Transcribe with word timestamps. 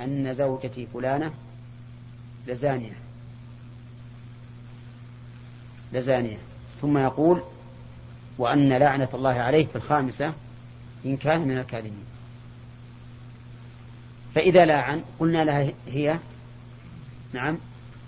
أن 0.00 0.34
زوجتي 0.34 0.86
فلانة 0.94 1.32
لزانية. 2.46 2.96
لزانية. 5.92 6.38
ثم 6.82 6.98
يقول 6.98 7.42
وأن 8.38 8.72
لعنة 8.72 9.08
الله 9.14 9.30
عليه 9.30 9.66
في 9.66 9.76
الخامسة 9.76 10.32
إن 11.04 11.16
كان 11.16 11.40
من 11.40 11.58
الكاذبين. 11.58 12.04
فإذا 14.34 14.64
لاعن 14.64 15.02
قلنا 15.18 15.44
لها 15.44 15.72
هي 15.88 16.18
نعم 17.32 17.58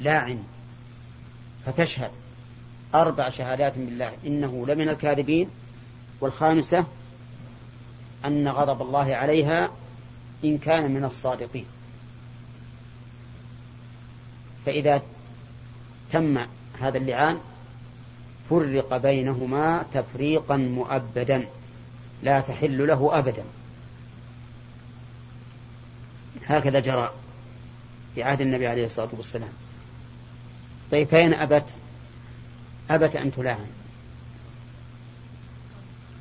لاعن. 0.01 0.43
فتشهد. 1.67 2.11
أربع 2.95 3.29
شهادات 3.29 3.79
بالله 3.79 4.13
إنه 4.27 4.67
لمن 4.67 4.89
الكاذبين. 4.89 5.49
والخامسة 6.21 6.85
أن 8.25 8.49
غضب 8.49 8.83
الله 8.83 9.15
عليها 9.15 9.71
إن 10.45 10.59
كان 10.59 10.91
من 10.91 11.05
الصادقين. 11.05 11.67
فإذا 14.67 15.03
تم 16.13 16.39
هذا 16.81 16.99
اللعان 16.99 17.39
فرق 18.51 18.97
بينهما 18.97 19.85
تفريقا 19.95 20.57
مؤبدا 20.57 21.47
لا 22.23 22.41
تحل 22.41 22.87
له 22.87 23.19
أبدا. 23.19 23.45
هكذا 26.47 26.81
جرى 26.81 27.11
في 28.15 28.23
عهد 28.23 28.41
النبي 28.41 28.67
عليه 28.67 28.85
الصلاة 28.85 29.09
والسلام. 29.13 29.53
طيب 30.91 31.09
فإن 31.09 31.35
أبت 31.35 31.65
أبت 32.91 33.17
أن 33.17 33.33
تلاعن. 33.33 33.67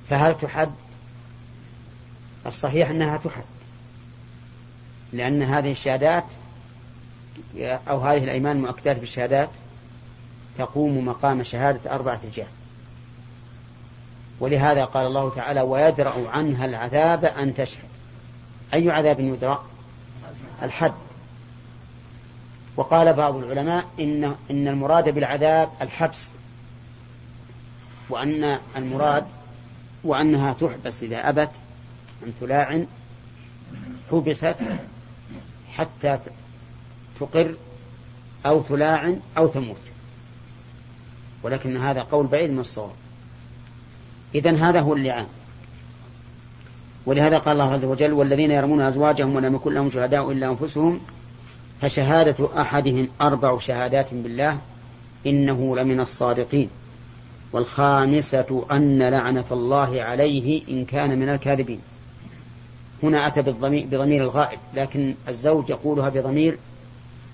فهل 0.10 0.38
تحد؟ 0.42 0.72
الصحيح 2.46 2.90
أنها 2.90 3.18
تحد 3.18 3.44
لأن 5.14 5.44
هذه 5.44 5.72
الشهادات 5.72 6.24
أو 7.90 8.00
هذه 8.00 8.24
الأيمان 8.24 8.56
المؤكدات 8.56 9.00
بالشهادات 9.00 9.50
تقوم 10.58 11.06
مقام 11.06 11.44
شهادة 11.44 11.96
أربعة 11.96 12.20
رجال. 12.32 12.48
ولهذا 14.40 14.86
قال 14.86 15.06
الله 15.06 15.30
تعالى 15.30 15.62
ويدرأ 15.62 16.30
عنها 16.30 16.66
العذاب 16.66 17.26
أن 17.26 17.56
تشهد. 17.56 17.90
أي 18.74 18.92
عذاب 18.92 19.20
يدرأ؟ 19.20 19.64
الحد. 20.64 20.94
وقال 22.78 23.14
بعض 23.14 23.36
العلماء 23.36 23.86
إن 24.00 24.24
إن 24.52 24.68
المراد 24.68 25.10
بالعذاب 25.10 25.70
الحبس 25.82 26.30
وأن 28.10 28.60
المراد 28.76 29.26
وأنها 30.04 30.54
تحبس 30.54 31.04
إذا 31.04 31.30
أبت 31.30 31.52
أن 32.24 32.34
تلاعن 32.42 32.88
حبست 34.12 34.56
حتى 35.74 36.20
تقر 37.20 37.56
أو 38.46 38.62
تلاعن 38.62 39.20
أو 39.38 39.48
تموت. 39.48 39.82
ولكن 41.44 41.78
هذا 41.78 42.02
قول 42.02 42.28
بعيد 42.28 42.50
من 42.50 42.60
الصواب. 42.60 42.92
إذن 44.36 44.56
هذا 44.56 44.80
هو 44.80 44.94
اللعان. 44.94 45.26
ولهذا 47.06 47.38
قال 47.38 47.54
الله 47.54 47.74
عز 47.74 47.86
وجل 47.86 48.14
والذين 48.14 48.52
يرمون 48.52 48.82
أزواجهم 48.82 49.36
ولم 49.36 49.56
يكن 49.56 49.74
لهم 49.74 49.92
شهداء 49.92 50.32
إلا 50.32 50.48
أنفسهم 50.48 51.00
فشهادة 51.82 52.62
أحدهم 52.62 53.08
أربع 53.22 53.60
شهادات 53.60 54.14
بالله 54.14 54.58
إنه 55.26 55.76
لمن 55.76 56.00
الصادقين. 56.00 56.70
والخامسة 57.52 58.66
أن 58.72 59.04
لعنة 59.04 59.46
الله 59.52 60.02
عليه 60.02 60.62
إن 60.70 60.86
كان 60.86 61.20
من 61.20 61.30
الكاذبين. 61.30 61.80
هنا 63.04 63.28
أتى 63.28 63.42
بضمير 63.42 64.24
الغائب 64.24 64.60
لكن 64.74 65.16
الزوج 65.28 65.70
يقولها 65.70 66.10
بضمير 66.10 66.58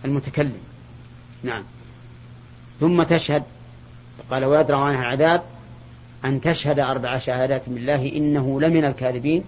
المتكلم. 0.06 0.60
نعم. 1.44 1.64
ثم 2.80 3.04
تشهد 3.04 3.44
قال 4.32 4.46
ويدرع 4.46 4.84
عنها 4.84 5.02
العذاب 5.02 5.44
أن 6.26 6.42
تشهد 6.42 6.80
أربع 6.80 7.18
شهادات 7.18 7.70
بالله 7.70 8.12
إنه 8.16 8.62
لمن 8.62 8.86
الكاذبين 8.86 9.44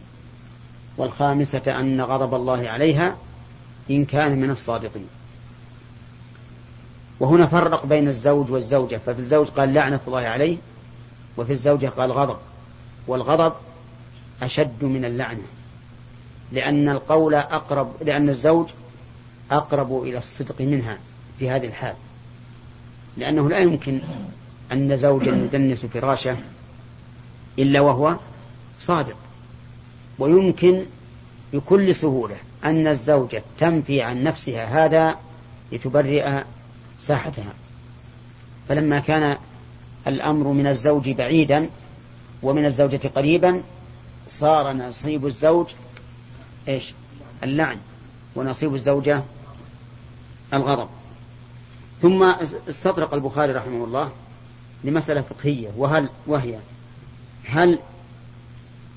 والخامسة 0.97 1.79
أن 1.79 2.01
غضب 2.01 2.35
الله 2.35 2.69
عليها 2.69 3.15
إن 3.89 4.05
كان 4.05 4.39
من 4.39 4.49
الصادقين. 4.49 5.07
وهنا 7.19 7.47
فرق 7.47 7.85
بين 7.85 8.07
الزوج 8.07 8.51
والزوجة. 8.51 8.97
ففي 9.05 9.19
الزوج 9.19 9.47
قال 9.47 9.73
لعنة 9.73 9.99
الله 10.07 10.19
عليه 10.19 10.57
وفي 11.37 11.51
الزوجة 11.51 11.87
قال 11.87 12.11
غضب. 12.11 12.37
والغضب 13.07 13.53
أشد 14.41 14.83
من 14.83 15.05
اللعنة 15.05 15.43
لأن 16.51 16.89
القول 16.89 17.35
أقرب 17.35 17.91
لأن 18.01 18.29
الزوج 18.29 18.67
أقرب 19.51 20.03
إلى 20.03 20.17
الصدق 20.17 20.61
منها 20.61 20.97
في 21.39 21.49
هذه 21.49 21.65
الحال. 21.65 21.95
لأنه 23.17 23.49
لا 23.49 23.59
يمكن 23.59 24.01
أن 24.71 24.97
زوجا 24.97 25.31
يدنس 25.31 25.85
فراشه 25.85 26.37
إلا 27.59 27.81
وهو 27.81 28.17
صادق. 28.79 29.17
ويمكن 30.19 30.85
بكل 31.53 31.95
سهولة 31.95 32.35
أن 32.63 32.87
الزوجة 32.87 33.43
تنفي 33.59 34.01
عن 34.01 34.23
نفسها 34.23 34.85
هذا 34.85 35.15
لتبرئ 35.71 36.43
ساحتها. 36.99 37.53
فلما 38.69 38.99
كان 38.99 39.37
الأمر 40.07 40.47
من 40.47 40.67
الزوج 40.67 41.09
بعيدا 41.09 41.69
ومن 42.43 42.65
الزوجة 42.65 43.07
قريبا 43.15 43.63
صار 44.27 44.73
نصيب 44.73 45.25
الزوج 45.25 45.67
إيش؟ 46.67 46.93
اللعن. 47.43 47.77
ونصيب 48.35 48.75
الزوجة 48.75 49.23
الغضب 50.53 50.89
ثم 52.01 52.23
استطرق 52.69 53.13
البخاري 53.13 53.51
رحمه 53.51 53.83
الله 53.83 54.11
لمسألة 54.83 55.21
فقهية. 55.21 55.69
وهل 55.77 56.09
وهي 56.27 56.59
هل 57.45 57.79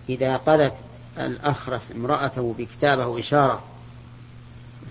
إذا 0.08 0.36
قذف 0.36 0.72
الأخرس 1.18 1.92
امرأته 1.92 2.54
بكتابه 2.58 3.04
أو 3.04 3.18
إشارة 3.18 3.62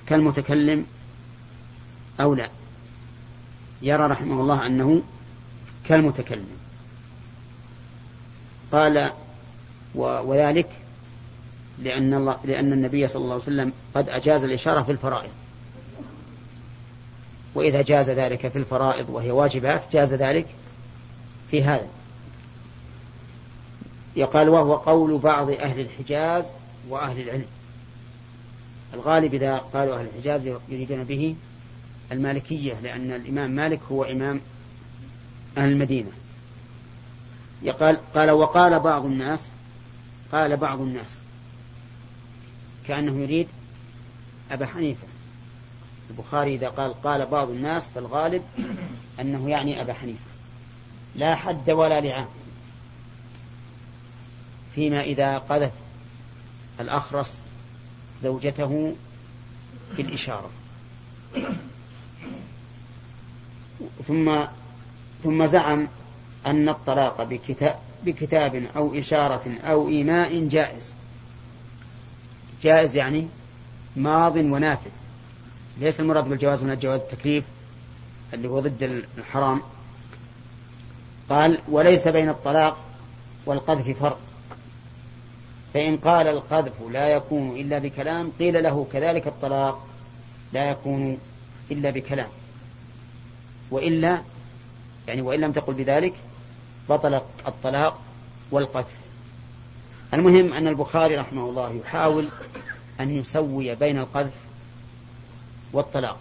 كالمتكلم 0.07 0.85
أو 2.21 2.33
لا؟ 2.33 2.49
يرى 3.81 4.07
رحمه 4.07 4.41
الله 4.41 4.65
أنه 4.65 5.01
كالمتكلم. 5.85 6.57
قال 8.71 9.11
وذلك 9.95 10.69
لأن, 11.79 12.13
الله 12.13 12.37
لأن 12.43 12.73
النبي 12.73 13.07
صلى 13.07 13.21
الله 13.21 13.33
عليه 13.33 13.43
وسلم 13.43 13.73
قد 13.95 14.09
أجاز 14.09 14.43
الإشارة 14.43 14.83
في 14.83 14.91
الفرائض. 14.91 15.31
وإذا 17.55 17.81
جاز 17.81 18.09
ذلك 18.09 18.47
في 18.47 18.55
الفرائض 18.55 19.09
وهي 19.09 19.31
واجبات 19.31 19.83
جاز 19.93 20.13
ذلك 20.13 20.47
في 21.51 21.63
هذا. 21.63 21.87
يقال 24.15 24.49
وهو 24.49 24.75
قول 24.75 25.17
بعض 25.17 25.49
أهل 25.49 25.79
الحجاز 25.79 26.45
وأهل 26.89 27.21
العلم. 27.21 27.45
الغالب 28.93 29.33
إذا 29.33 29.57
قالوا 29.57 29.95
أهل 29.95 30.05
الحجاز 30.05 30.55
يريدون 30.69 31.03
به 31.03 31.35
المالكية 32.11 32.79
لأن 32.79 33.11
الإمام 33.11 33.51
مالك 33.51 33.79
هو 33.91 34.03
إمام 34.03 34.41
أهل 35.57 35.71
المدينة. 35.71 36.11
يقال 37.61 37.97
قال 38.13 38.31
وقال 38.31 38.79
بعض 38.79 39.05
الناس 39.05 39.47
قال 40.31 40.57
بعض 40.57 40.81
الناس 40.81 41.17
كأنه 42.87 43.21
يريد 43.21 43.47
أبا 44.51 44.65
حنيفة. 44.65 45.08
البخاري 46.09 46.55
إذا 46.55 46.67
قال 46.67 47.01
قال 47.01 47.25
بعض 47.25 47.49
الناس 47.49 47.87
فالغالب 47.87 48.43
أنه 49.19 49.49
يعني 49.49 49.81
أبا 49.81 49.93
حنيفة. 49.93 50.29
لا 51.15 51.35
حد 51.35 51.69
ولا 51.69 52.01
لعان 52.01 52.27
فيما 54.75 55.01
إذا 55.01 55.37
قذف 55.37 55.71
الأخرس 56.79 57.37
زوجته 58.23 58.95
بالإشارة. 59.97 60.49
ثم 64.07 64.45
ثم 65.23 65.45
زعم 65.45 65.87
أن 66.45 66.69
الطلاق 66.69 67.23
بكتاب, 67.23 67.79
بكتاب 68.03 68.55
أو 68.75 68.95
إشارة 68.95 69.57
أو 69.63 69.89
إيماء 69.89 70.47
جائز. 70.47 70.93
جائز 72.61 72.95
يعني 72.95 73.27
ماض 73.95 74.35
ونافذ. 74.35 74.98
ليس 75.79 75.99
المراد 75.99 76.29
بالجواز 76.29 76.63
من 76.63 76.71
الجواز 76.71 76.99
التكليف 76.99 77.43
اللي 78.33 78.47
هو 78.47 78.59
ضد 78.59 79.03
الحرام. 79.17 79.61
قال 81.29 81.59
وليس 81.69 82.07
بين 82.07 82.29
الطلاق 82.29 82.77
والقذف 83.45 83.99
فرق. 83.99 84.19
فإن 85.73 85.97
قال 85.97 86.27
القذف 86.27 86.73
لا 86.91 87.07
يكون 87.07 87.49
إلا 87.55 87.79
بكلام 87.79 88.31
قيل 88.39 88.63
له 88.63 88.87
كذلك 88.93 89.27
الطلاق 89.27 89.87
لا 90.53 90.69
يكون 90.69 91.17
إلا 91.71 91.89
بكلام. 91.89 92.27
وإلا 93.71 94.21
يعني 95.07 95.21
وإن 95.21 95.39
لم 95.39 95.51
تقل 95.51 95.73
بذلك 95.73 96.13
بطل 96.89 97.21
الطلاق 97.47 98.01
والقذف. 98.51 98.99
المهم 100.13 100.53
أن 100.53 100.67
البخاري 100.67 101.17
رحمه 101.17 101.49
الله 101.49 101.73
يحاول 101.73 102.27
أن 102.99 103.15
يسوي 103.15 103.75
بين 103.75 103.97
القذف 103.97 104.48
والطلاق. 105.73 106.19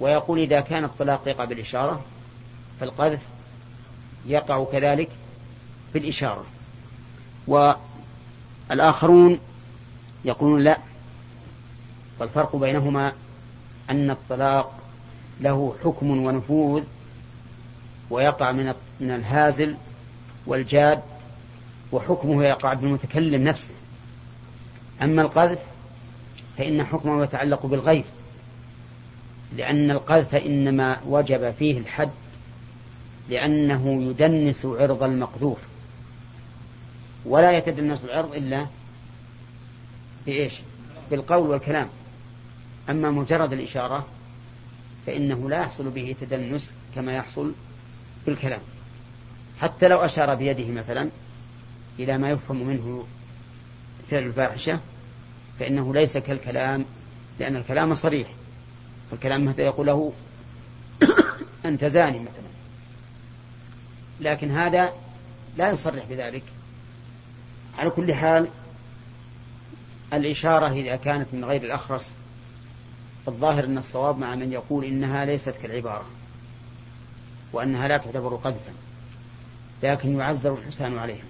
ويقول 0.00 0.38
إذا 0.38 0.60
كان 0.60 0.84
الطلاق 0.84 1.28
يقع 1.28 1.44
بالإشارة 1.44 2.04
فالقذف 2.80 3.20
يقع 4.26 4.64
كذلك 4.72 5.08
بالإشارة. 5.94 6.44
والآخرون 7.46 9.40
يقولون 10.24 10.64
لا 10.64 10.78
والفرق 12.18 12.56
بينهما 12.56 13.12
أن 13.90 14.10
الطلاق 14.10 14.72
له 15.40 15.76
حكم 15.84 16.10
ونفوذ 16.10 16.82
ويقع 18.10 18.52
من 18.52 18.74
من 19.00 19.10
الهازل 19.10 19.76
والجاد 20.46 21.02
وحكمه 21.92 22.44
يقع 22.44 22.74
بالمتكلم 22.74 23.44
نفسه. 23.44 23.74
أما 25.02 25.22
القذف 25.22 25.58
فإن 26.58 26.84
حكمه 26.84 27.22
يتعلق 27.22 27.66
بالغيب 27.66 28.04
لأن 29.56 29.90
القذف 29.90 30.34
إنما 30.34 31.00
وجب 31.06 31.50
فيه 31.50 31.78
الحد 31.78 32.10
لأنه 33.28 34.02
يدنس 34.02 34.66
عرض 34.66 35.02
المقذوف. 35.02 35.58
ولا 37.24 37.50
يتدنس 37.50 38.04
العرض 38.04 38.34
إلا 38.34 38.66
بإيش؟ 40.26 40.52
بالقول 41.10 41.50
والكلام. 41.50 41.88
أما 42.90 43.10
مجرد 43.10 43.52
الإشارة 43.52 44.06
فإنه 45.06 45.50
لا 45.50 45.60
يحصل 45.60 45.90
به 45.90 46.16
تدنس 46.20 46.70
كما 46.94 47.12
يحصل 47.16 47.52
بالكلام. 48.26 48.60
حتى 49.60 49.88
لو 49.88 49.98
أشار 49.98 50.34
بيده 50.34 50.68
مثلا 50.68 51.10
إلى 51.98 52.18
ما 52.18 52.30
يفهم 52.30 52.66
منه 52.66 53.06
فعل 54.10 54.22
الفاحشة 54.22 54.80
فإنه 55.58 55.94
ليس 55.94 56.16
كالكلام 56.16 56.84
لأن 57.40 57.56
الكلام 57.56 57.94
صريح. 57.94 58.28
الكلام 59.12 59.44
مثلا 59.44 59.64
يقول 59.64 59.86
له 59.86 60.12
أنت 61.64 61.84
زاني 61.84 62.18
مثلا. 62.18 62.44
لكن 64.20 64.50
هذا 64.50 64.92
لا 65.56 65.70
يصرح 65.70 66.04
بذلك. 66.10 66.42
على 67.78 67.90
كل 67.90 68.14
حال 68.14 68.48
الإشارة 70.12 70.68
إذا 70.68 70.96
كانت 70.96 71.28
من 71.32 71.44
غير 71.44 71.62
الأخرس 71.62 72.12
الظاهر 73.28 73.64
أن 73.64 73.78
الصواب 73.78 74.18
مع 74.18 74.34
من 74.34 74.52
يقول 74.52 74.84
إنها 74.84 75.24
ليست 75.24 75.56
كالعبارة 75.56 76.04
وأنها 77.52 77.88
لا 77.88 77.96
تعتبر 77.96 78.36
قذفا 78.36 78.72
لكن 79.82 80.18
يعذر 80.18 80.54
الحسان 80.54 80.98
عليها. 80.98 81.24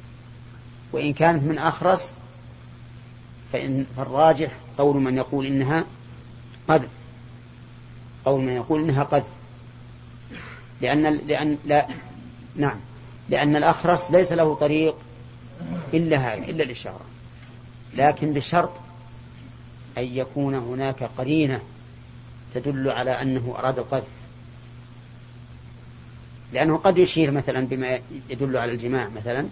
وإن 0.92 1.12
كانت 1.12 1.42
من 1.42 1.58
أخرس 1.58 2.12
فإن 3.52 3.86
فالراجح 3.96 4.50
قول 4.78 4.96
من 4.96 5.16
يقول 5.16 5.46
إنها 5.46 5.84
قذف. 6.68 6.88
قول 8.24 8.40
من 8.40 8.52
يقول 8.52 8.82
إنها 8.82 9.02
قذف. 9.02 9.24
لأن 10.80 11.16
لأن 11.16 11.58
لا 11.64 11.86
نعم. 12.56 12.76
لأن 13.28 13.56
الأخرس 13.56 14.10
ليس 14.10 14.32
له 14.32 14.54
طريق 14.54 14.96
إلا 15.94 16.16
هذا 16.16 16.44
إلا 16.44 16.64
الإشارة. 16.64 17.04
لكن 17.96 18.32
بشرط 18.32 18.70
أن 19.98 20.04
يكون 20.04 20.54
هناك 20.54 21.10
قرينة 21.18 21.60
تدل 22.54 22.90
على 22.90 23.10
أنه 23.10 23.54
أراد 23.58 23.78
القذف. 23.78 24.08
لأنه 26.52 26.76
قد 26.76 26.98
يشير 26.98 27.30
مثلا 27.30 27.66
بما 27.66 28.00
يدل 28.30 28.56
على 28.56 28.72
الجماع 28.72 29.08
مثلا 29.08 29.48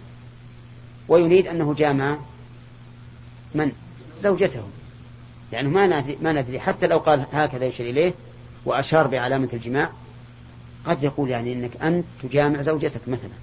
ويريد 1.07 1.47
أنه 1.47 1.73
جامع 1.73 2.17
من؟ 3.55 3.71
زوجته. 4.21 4.63
لأنه 5.51 5.69
ما 5.69 5.87
ندري, 5.87 6.17
ما 6.21 6.31
ندري. 6.31 6.59
حتى 6.59 6.87
لو 6.87 6.97
قال 6.97 7.25
هكذا 7.31 7.65
يشير 7.65 7.89
إليه 7.89 8.13
وأشار 8.65 9.07
بعلامة 9.07 9.49
الجماع 9.53 9.89
قد 10.85 11.03
يقول 11.03 11.29
يعني 11.29 11.53
أنك 11.53 11.81
أنت 11.81 12.05
تجامع 12.23 12.61
زوجتك 12.61 13.07
مثلا. 13.07 13.33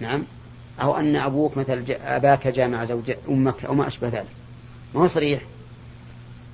نعم؟ 0.00 0.24
أو 0.82 0.96
أن 0.96 1.16
أبوك 1.16 1.56
مثلا 1.56 1.84
أباك 2.16 2.48
جامع 2.48 2.84
زوج 2.84 3.12
أمك 3.28 3.64
أو 3.64 3.74
ما 3.74 3.86
أشبه 3.86 4.08
ذلك. 4.08 4.30
ما 4.94 5.00
هو 5.00 5.06
صريح؟ 5.06 5.42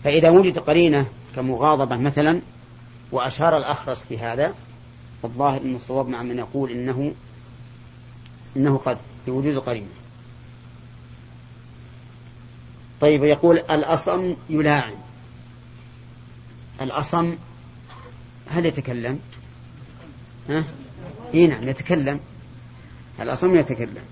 فإذا 0.05 0.31
وجد 0.31 0.59
قرينة 0.59 1.06
كمغاضبة 1.37 1.97
مثلا 1.97 2.41
وأشار 3.12 3.56
الأخرس 3.56 4.06
بهذا 4.06 4.55
فالظاهر 5.23 5.61
أن 5.61 5.75
الصواب 5.77 6.09
مع 6.09 6.23
من 6.23 6.39
يقول 6.39 6.71
إنه 6.71 7.12
إنه 8.56 8.77
قد 8.79 8.99
بوجود 9.27 9.59
قرينة. 9.59 9.87
طيب 13.00 13.25
يقول 13.25 13.59
الأصم 13.59 14.35
يلاعن. 14.50 14.94
الأصم 16.81 17.37
هل 18.50 18.66
يتكلم؟ 18.66 19.20
ها؟ 20.48 20.64
إيه 21.34 21.46
نعم 21.46 21.69
يتكلم. 21.69 22.20
الأصم 23.20 23.56
يتكلم. 23.56 24.04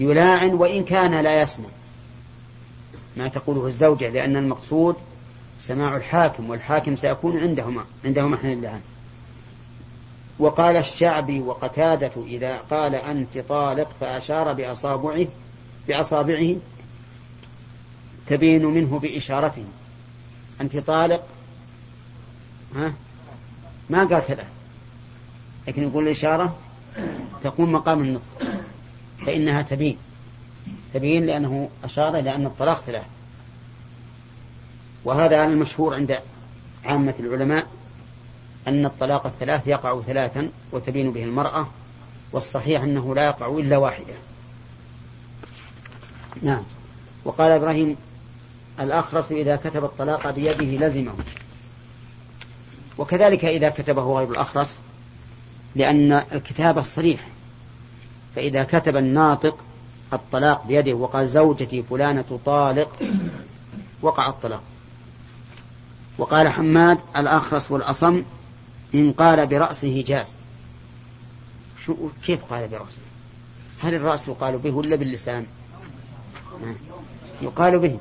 يلاعن 0.00 0.50
وإن 0.50 0.84
كان 0.84 1.20
لا 1.20 1.42
يسمع. 1.42 1.68
ما 3.16 3.28
تقوله 3.28 3.66
الزوجة 3.66 4.08
لأن 4.08 4.36
المقصود 4.36 4.96
سماع 5.58 5.96
الحاكم 5.96 6.50
والحاكم 6.50 6.96
سيكون 6.96 7.38
عندهما 7.38 7.84
عندهما 8.04 8.36
حين 8.36 8.52
اللعان. 8.52 8.80
وقال 10.38 10.76
الشعبي 10.76 11.40
وقتادة 11.40 12.12
إذا 12.26 12.58
قال 12.58 12.94
أنت 12.94 13.38
طالق 13.38 13.88
فأشار 14.00 14.52
بأصابعه 14.52 15.26
بأصابعه 15.88 16.56
تبين 18.26 18.66
منه 18.66 18.98
بإشارته. 18.98 19.64
أنت 20.60 20.76
طالق؟ 20.76 21.26
ها؟ 22.74 22.92
ما 23.92 24.04
قال 24.04 24.22
ثلاث 24.22 24.46
لكن 25.68 25.82
يقول 25.82 26.04
الإشارة 26.04 26.56
تقوم 27.42 27.72
مقام 27.72 28.00
النطق 28.00 28.22
فإنها 29.26 29.62
تبين. 29.62 29.98
تبين 30.94 31.26
لأنه 31.26 31.68
أشار 31.84 32.18
إلى 32.18 32.34
أن 32.34 32.46
الطلاق 32.46 32.80
ثلاث 32.80 33.06
وهذا 35.04 35.44
المشهور 35.44 35.94
عند 35.94 36.18
عامة 36.84 37.14
العلماء 37.20 37.66
أن 38.68 38.86
الطلاق 38.86 39.26
الثلاث 39.26 39.68
يقع 39.68 40.00
ثلاثا 40.00 40.48
وتبين 40.72 41.12
به 41.12 41.24
المرأة 41.24 41.66
والصحيح 42.32 42.82
أنه 42.82 43.14
لا 43.14 43.26
يقع 43.26 43.46
إلا 43.46 43.76
واحدة. 43.76 44.14
نعم. 46.42 46.62
وقال 47.24 47.52
إبراهيم 47.52 47.96
الأخرس 48.80 49.32
إذا 49.32 49.56
كتب 49.56 49.84
الطلاق 49.84 50.30
بيده 50.30 50.86
لزمه. 50.86 51.14
وكذلك 52.98 53.44
إذا 53.44 53.68
كتبه 53.68 54.02
غير 54.02 54.30
الأخرس 54.30 54.80
لأن 55.76 56.12
الكتابة 56.12 56.82
صريح 56.82 57.20
فإذا 58.36 58.64
كتب 58.64 58.96
الناطق 58.96 59.56
الطلاق 60.12 60.66
بيده 60.66 60.92
وقال 60.92 61.28
زوجتي 61.28 61.82
فلانة 61.82 62.40
طالق 62.44 62.98
وقع 64.02 64.28
الطلاق. 64.28 64.62
وقال 66.18 66.48
حماد 66.48 66.98
الأخرس 67.16 67.70
والأصم 67.70 68.22
إن 68.94 69.12
قال 69.12 69.46
برأسه 69.46 70.02
جاز. 70.06 70.36
شو 71.84 71.94
كيف 72.26 72.44
قال 72.44 72.68
برأسه؟ 72.68 73.00
هل 73.82 73.94
الرأس 73.94 74.28
يقال 74.28 74.58
به 74.58 74.76
ولا 74.76 74.96
باللسان؟ 74.96 75.46
يقال 77.42 77.78
به. 77.78 77.98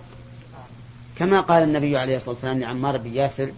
كما 1.16 1.42
قال 1.42 1.64
النبي 1.64 1.98
عليه 1.98 2.16
الصلاة 2.16 2.36
والسلام 2.36 2.60
لعمار 2.60 2.98
بن 2.98 3.14
ياسر 3.14 3.52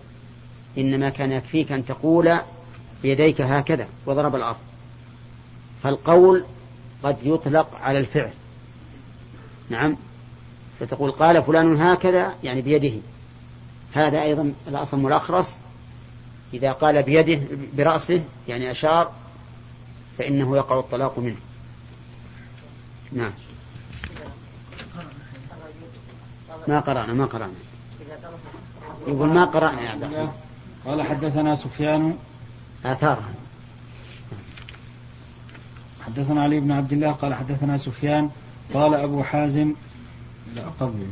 إنما 0.77 1.09
كان 1.09 1.31
يكفيك 1.31 1.71
أن 1.71 1.85
تقول 1.85 2.37
بيديك 3.03 3.41
هكذا 3.41 3.87
وضرب 4.05 4.35
الأرض. 4.35 4.57
فالقول 5.83 6.45
قد 7.03 7.17
يطلق 7.23 7.75
على 7.81 7.99
الفعل. 7.99 8.31
نعم. 9.69 9.97
فتقول 10.79 11.11
قال 11.11 11.43
فلان 11.43 11.81
هكذا 11.81 12.33
يعني 12.43 12.61
بيده. 12.61 12.97
هذا 13.93 14.21
أيضا 14.21 14.53
الأصم 14.67 15.05
والأخرس. 15.05 15.57
إذا 16.53 16.71
قال 16.71 17.03
بيده 17.03 17.41
برأسه 17.77 18.23
يعني 18.47 18.71
أشار 18.71 19.11
فإنه 20.17 20.57
يقع 20.57 20.79
الطلاق 20.79 21.19
منه. 21.19 21.37
نعم. 23.11 23.31
ما 26.67 26.79
قرأنا 26.79 27.13
ما 27.13 27.25
قرأنا. 27.25 27.53
يقول 29.07 29.33
ما 29.33 29.45
قرأنا 29.45 29.81
يا 29.81 29.89
عبد 29.89 30.03
الله 30.03 30.33
قال 30.85 31.01
حدثنا 31.01 31.55
سفيان. 31.55 32.13
آثارها 32.85 33.33
حدثنا 36.05 36.41
علي 36.41 36.59
بن 36.59 36.71
عبد 36.71 36.93
الله 36.93 37.11
قال 37.11 37.33
حدثنا 37.33 37.77
سفيان. 37.77 38.29
قال 38.73 38.93
أبو 38.93 39.23
حازم. 39.23 39.73
لا 40.55 40.61
قبل. 40.79 41.07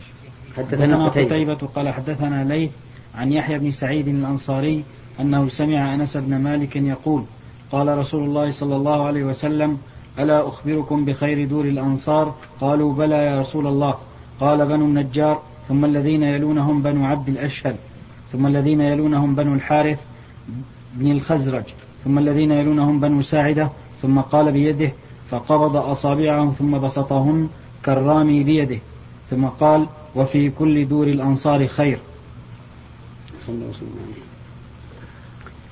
حدثنا 0.57 1.07
قتيبة. 1.07 1.67
قال 1.75 1.89
حدثنا 1.89 2.43
ليث 2.43 2.71
عن 3.15 3.33
يحيى 3.33 3.59
بن 3.59 3.71
سعيد 3.71 4.07
الأنصاري 4.07 4.83
أنه 5.19 5.49
سمع 5.49 5.93
أنس 5.93 6.17
بن 6.17 6.37
مالك 6.37 6.75
يقول 6.75 7.23
قال 7.71 7.97
رسول 7.97 8.23
الله 8.23 8.51
صلى 8.51 8.75
الله 8.75 9.05
عليه 9.05 9.23
وسلم 9.23 9.77
ألا 10.19 10.47
أخبركم 10.47 11.05
بخير 11.05 11.47
دور 11.47 11.65
الأنصار؟ 11.65 12.35
قالوا 12.61 12.93
بلى 12.93 13.15
يا 13.15 13.39
رسول 13.39 13.67
الله. 13.67 13.97
قال 14.39 14.65
بنو 14.65 14.85
النجار 14.85 15.41
ثم 15.67 15.85
الذين 15.85 16.23
يلونهم 16.23 16.81
بنو 16.81 17.05
عبد 17.05 17.29
الأشهل 17.29 17.75
ثم 18.31 18.47
الذين 18.47 18.81
يلونهم 18.81 19.35
بنو 19.35 19.53
الحارث 19.53 19.99
بن 20.93 21.11
الخزرج 21.11 21.63
ثم 22.05 22.17
الذين 22.17 22.51
يلونهم 22.51 22.99
بنو 22.99 23.21
ساعدة 23.21 23.69
ثم 24.01 24.19
قال 24.19 24.51
بيده 24.51 24.91
فقبض 25.31 25.75
أصابعهم 25.75 26.51
ثم 26.59 26.79
بسطهن 26.79 27.49
كالرامي 27.83 28.43
بيده 28.43 28.79
ثم 29.29 29.45
قال 29.45 29.87
وفي 30.15 30.49
كل 30.49 30.87
دور 30.87 31.07
الأنصار 31.07 31.67
خير. 31.67 31.99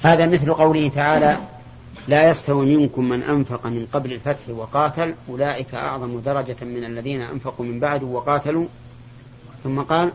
هذا 0.02 0.26
مثل 0.28 0.54
قوله 0.54 0.90
تعالى 0.90 1.38
لا 2.08 2.30
يستوي 2.30 2.78
منكم 2.78 3.10
من 3.10 3.24
أنفق 3.24 3.68
من 3.68 3.86
قبل 3.94 4.14
الفتح 4.14 4.50
وقاتل 4.50 5.16
أولئك 5.30 5.74
أعظم 5.74 6.20
درجة 6.20 6.58
من 6.62 6.84
الذين 6.84 7.22
أنفقوا 7.22 7.66
من 7.66 7.80
بعد 7.80 8.04
وقاتلوا. 8.04 8.66
ثم 9.64 9.82
قال 9.82 10.12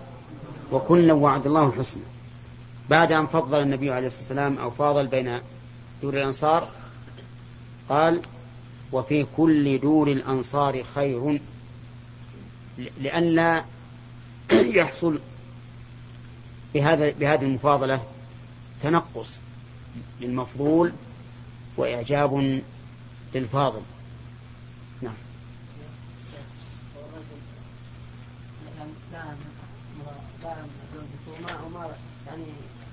وكلا 0.73 1.13
وعد 1.13 1.47
الله 1.47 1.67
الحسنى 1.67 2.03
بعد 2.91 3.13
أن 3.13 3.27
فضل 3.27 3.63
النبي 3.63 3.91
عليه 3.91 4.07
الصلاة 4.07 4.21
والسلام 4.21 4.59
أو 4.59 4.71
فاضل 4.71 5.07
بين 5.07 5.39
دور 6.03 6.15
الأنصار 6.15 6.69
قال 7.89 8.21
وفي 8.93 9.27
كل 9.37 9.81
دور 9.81 10.09
الأنصار 10.09 10.83
خير. 10.95 11.41
لئلا 12.79 13.65
يحصل 14.79 15.21
بهذا 16.75 17.11
بهذه 17.11 17.43
المفاضلة 17.43 18.03
تنقص 18.83 19.41
للمفضول 20.21 20.93
وإعجاب 21.77 22.63
للفاضل 23.35 23.83
نعم 25.03 25.15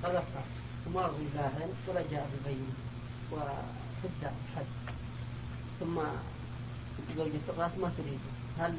يعني 0.04 0.18
قذفها 0.18 0.44
ومر 0.88 1.12
بالله 1.12 1.70
ولا 1.88 2.04
جاء 2.12 2.30
بالبين 2.32 2.68
وحتى 3.32 4.36
حد 4.56 4.66
ثم 5.80 6.00
زوجة 7.18 7.40
الراس 7.50 7.72
ما 7.82 7.92
تريده. 7.98 8.32
هل 8.60 8.74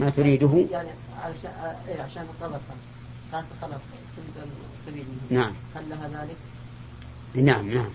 ما 0.00 0.10
تريده؟ 0.10 0.66
يعني 0.70 0.88
علشان 1.22 1.50
إيه 1.88 2.02
عشان 2.02 2.26
قذفها 2.40 2.76
قالت 3.32 3.46
خلاص 3.62 3.80
تريد 4.86 5.06
نعم. 5.30 5.54
هل 5.76 5.90
لها 5.90 6.08
ذلك؟ 6.08 6.36
نعم 7.34 7.74
نعم. 7.74 7.90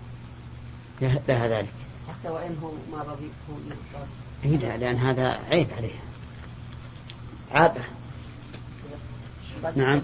لها 1.01 1.47
ذلك. 1.47 1.73
حتى 2.07 2.29
وإن 2.29 2.57
هو 2.63 2.71
ما 2.97 3.03
رضي 3.03 3.31
هو 3.49 3.55
إيه 4.45 4.57
لا 4.57 4.77
لأن 4.77 4.95
هذا 4.95 5.27
عيب 5.27 5.67
عليها 5.77 6.01
عابة. 7.51 7.81
نعم. 9.75 10.01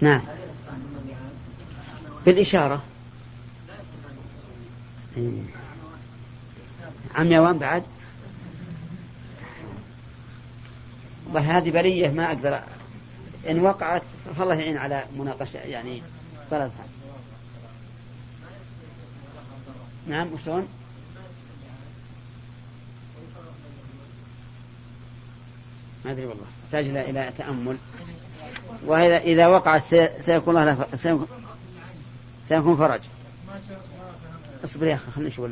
نعم. 0.00 0.22
بالإشارة. 2.26 2.82
عم 7.14 7.32
يوان 7.32 7.58
بعد. 7.58 7.82
هذه 11.34 11.70
برية 11.70 12.08
ما 12.08 12.26
أقدر 12.26 12.62
إن 13.50 13.60
وقعت 13.60 14.02
فالله 14.38 14.54
يعين 14.54 14.76
على 14.76 15.04
مناقشة 15.18 15.58
يعني 15.58 16.02
طلبها. 16.50 16.86
نعم 20.06 20.32
وشلون؟ 20.32 20.68
ما 26.04 26.10
أدري 26.10 26.26
والله. 26.26 26.44
تحتاج 26.64 26.86
إلى 26.86 27.32
تأمل. 27.38 27.76
وإذا 28.86 29.18
إذا 29.18 29.46
وقعت 29.46 29.84
سيكون 30.20 30.56
الله 30.56 30.86
سيكون, 30.96 31.28
سيكون 32.48 32.76
فرج. 32.76 33.00
اصبر 34.64 34.86
يا 34.86 34.94
أخي 34.94 35.10
خلينا 35.10 35.28
نشوف 35.28 35.50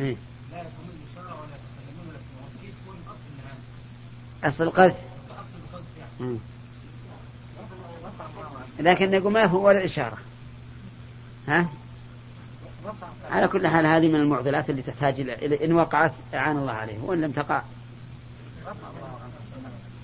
إيه؟ 0.00 0.16
أصل 4.44 4.64
القذف. 4.64 4.94
لكن 8.78 9.10
نقول 9.10 9.32
ما 9.32 9.44
هو 9.44 9.66
ولا 9.66 9.84
إشارة. 9.84 10.18
ها؟ 11.48 11.68
على 13.30 13.48
كل 13.48 13.66
حال 13.66 13.86
هذه 13.86 14.08
من 14.08 14.20
المعضلات 14.20 14.70
اللي 14.70 14.82
تحتاج 14.82 15.20
إلى 15.20 15.64
إن 15.64 15.72
وقعت 15.72 16.12
أعان 16.34 16.56
الله 16.56 16.72
عليه 16.72 16.98
وإن 17.02 17.20
لم 17.20 17.30
تقع 17.30 17.62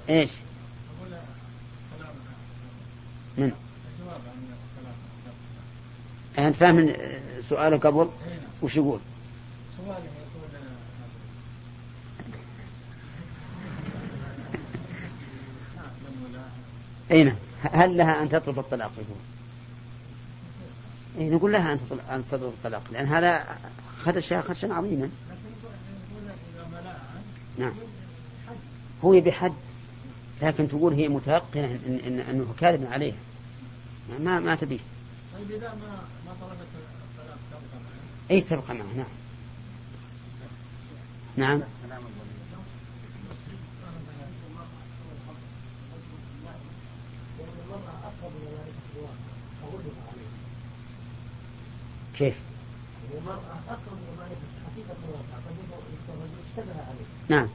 إيش؟ 0.09 0.31
من؟ 3.39 3.53
أنت 6.39 6.57
فاهم 6.57 6.93
سؤاله 7.41 7.79
قبل 7.79 8.11
وش 8.63 8.77
يقول؟ 8.77 9.01
أي 17.11 17.25
نعم. 17.25 17.37
هل 17.73 17.97
لها 17.97 18.23
أن 18.23 18.29
تطلب 18.29 18.59
الطلاق 18.59 18.93
يقول؟ 18.99 19.17
نقول 21.33 21.53
لها 21.53 21.73
أن 22.11 22.25
تطلب, 22.31 22.45
الطلاق 22.45 22.83
لأن 22.93 23.07
هذا 23.07 23.59
خدش 24.05 24.33
خدشا 24.33 24.75
عظيما. 24.75 25.11
نعم. 27.59 27.73
هو 29.05 29.15
يبي 29.15 29.33
حد 29.33 29.53
لكن 30.43 30.69
تقول 30.69 30.93
هي 30.93 31.09
متيقنة 31.09 31.79
إن, 31.87 32.01
إن 32.07 32.21
أنه 32.21 32.55
كاذب 32.61 32.93
عليه 32.93 33.13
ما 34.21 34.41
ما 34.41 34.55
تبيه 34.55 34.79
طيب 35.35 35.51
إذا 35.51 35.69
ما 35.69 36.05
ما 36.27 36.35
طلبت 36.41 36.67
الطلاق 37.19 37.39
تبقى 37.51 37.81
أي 38.31 38.41
تبقى 38.41 38.75
معه 38.75 38.97
نعم. 38.97 39.07
نعم. 41.37 41.63
كيف؟ 52.19 52.35
المرأة 53.15 53.37
أقرب 53.69 53.99
حقيقة 54.67 54.97
الواقع 55.05 55.39
اشتبه 56.57 56.73
عليه. 56.73 57.07
نعم. 57.29 57.49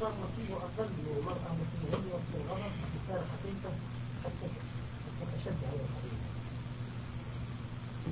صار 0.00 0.12
نصيبه 0.12 0.56
أقل 0.56 0.88
من 0.88 1.16
المرأة 1.18 1.50
التي 1.52 1.86
هي 1.92 2.12
وقت 2.12 2.30
الغرض 2.34 2.72
كان 3.08 3.20
حقيقة 3.32 3.70
حتى 4.24 4.46
تشد 5.38 5.64
على 5.64 5.80
الحقيقة 5.80 6.16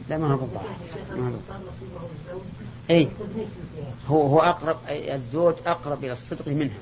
لا 0.09 0.19
ما 0.19 0.35
هو 0.35 0.47
أي 2.91 3.09
هو 4.07 4.26
هو 4.26 4.41
أقرب 4.41 4.76
الزوج 4.88 5.55
أقرب 5.67 6.05
إلى 6.05 6.12
الصدق 6.12 6.49
منها. 6.49 6.79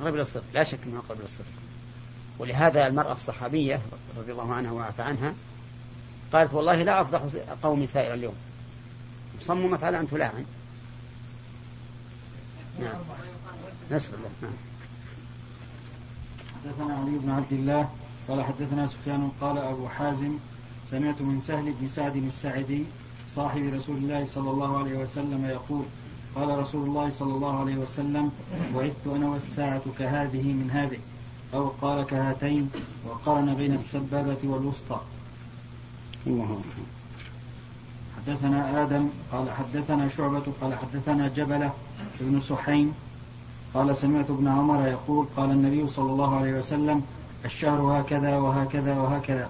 أقرب 0.00 0.14
إلى 0.14 0.22
الصدق 0.22 0.44
لا 0.54 0.64
شك 0.64 0.78
إنه 0.86 0.98
أقرب 0.98 1.18
إلى 1.18 1.24
الصدق. 1.24 1.46
ولهذا 2.38 2.86
المرأة 2.86 3.12
الصحابية 3.12 3.80
رضي 4.16 4.32
الله 4.32 4.54
عنها 4.54 4.72
وعفى 4.72 5.02
عنها 5.02 5.34
قالت 6.32 6.54
والله 6.54 6.82
لا 6.82 7.00
أفضح 7.00 7.22
قومي 7.62 7.86
سائر 7.86 8.14
اليوم. 8.14 8.34
صممت 9.40 9.84
على 9.84 10.00
أن 10.00 10.08
تلاعن. 10.08 10.44
نعم. 12.80 13.00
نسأل 13.90 14.14
الله. 14.14 14.30
نعم. 14.42 14.52
حدثنا 16.64 16.94
علي 16.94 17.18
بن 17.18 17.30
عبد 17.30 17.52
الله 17.52 17.88
قال 18.28 18.44
حدثنا 18.44 18.86
سفيان 18.86 19.30
قال 19.40 19.58
أبو 19.58 19.88
حازم 19.88 20.38
سمعت 20.90 21.20
من 21.20 21.40
سهل 21.40 21.72
بن 21.80 21.88
سعد 21.88 22.16
الساعدي 22.16 22.84
صاحب 23.34 23.74
رسول 23.74 23.96
الله 23.96 24.24
صلى 24.24 24.50
الله 24.50 24.78
عليه 24.78 24.98
وسلم 24.98 25.44
يقول 25.44 25.84
قال 26.34 26.58
رسول 26.58 26.88
الله 26.88 27.10
صلى 27.10 27.34
الله 27.34 27.60
عليه 27.60 27.76
وسلم 27.76 28.32
بعثت 28.74 29.06
أنا 29.06 29.28
والساعة 29.28 29.82
كهذه 29.98 30.52
من 30.52 30.70
هذه. 30.70 30.98
أو 31.54 31.68
قال 31.68 32.06
كهاتين 32.06 32.70
وقارن 33.06 33.54
بين 33.54 33.74
السبابة 33.74 34.38
والوسطى. 34.44 35.00
الله 36.26 36.62
حدثنا 38.26 38.82
آدم 38.82 39.08
قال 39.32 39.50
حدثنا 39.50 40.08
شعبة 40.08 40.42
قال 40.60 40.74
حدثنا 40.74 41.28
جبلة 41.28 41.72
بن 42.20 42.40
سحيم 42.40 42.94
قال 43.74 43.96
سمعت 43.96 44.30
ابن 44.30 44.48
عمر 44.48 44.88
يقول 44.88 45.26
قال 45.36 45.50
النبي 45.50 45.86
صلى 45.88 46.10
الله 46.10 46.36
عليه 46.36 46.58
وسلم 46.58 47.02
الشهر 47.44 48.00
هكذا 48.00 48.36
وهكذا 48.36 48.98
وهكذا 48.98 49.48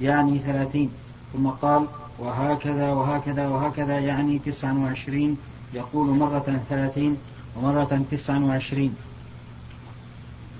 يعني 0.00 0.38
ثلاثين. 0.38 0.90
ثم 1.32 1.48
قال 1.48 1.86
وهكذا 2.18 2.92
وهكذا 2.92 3.48
وهكذا 3.48 3.98
يعني 3.98 4.38
تسعا 4.38 4.72
وعشرين. 4.72 5.38
يقول 5.74 6.08
مرة 6.08 6.60
ثلاثين 6.68 7.16
ومرة 7.56 8.02
تسعا 8.10 8.38
وعشرين. 8.38 8.94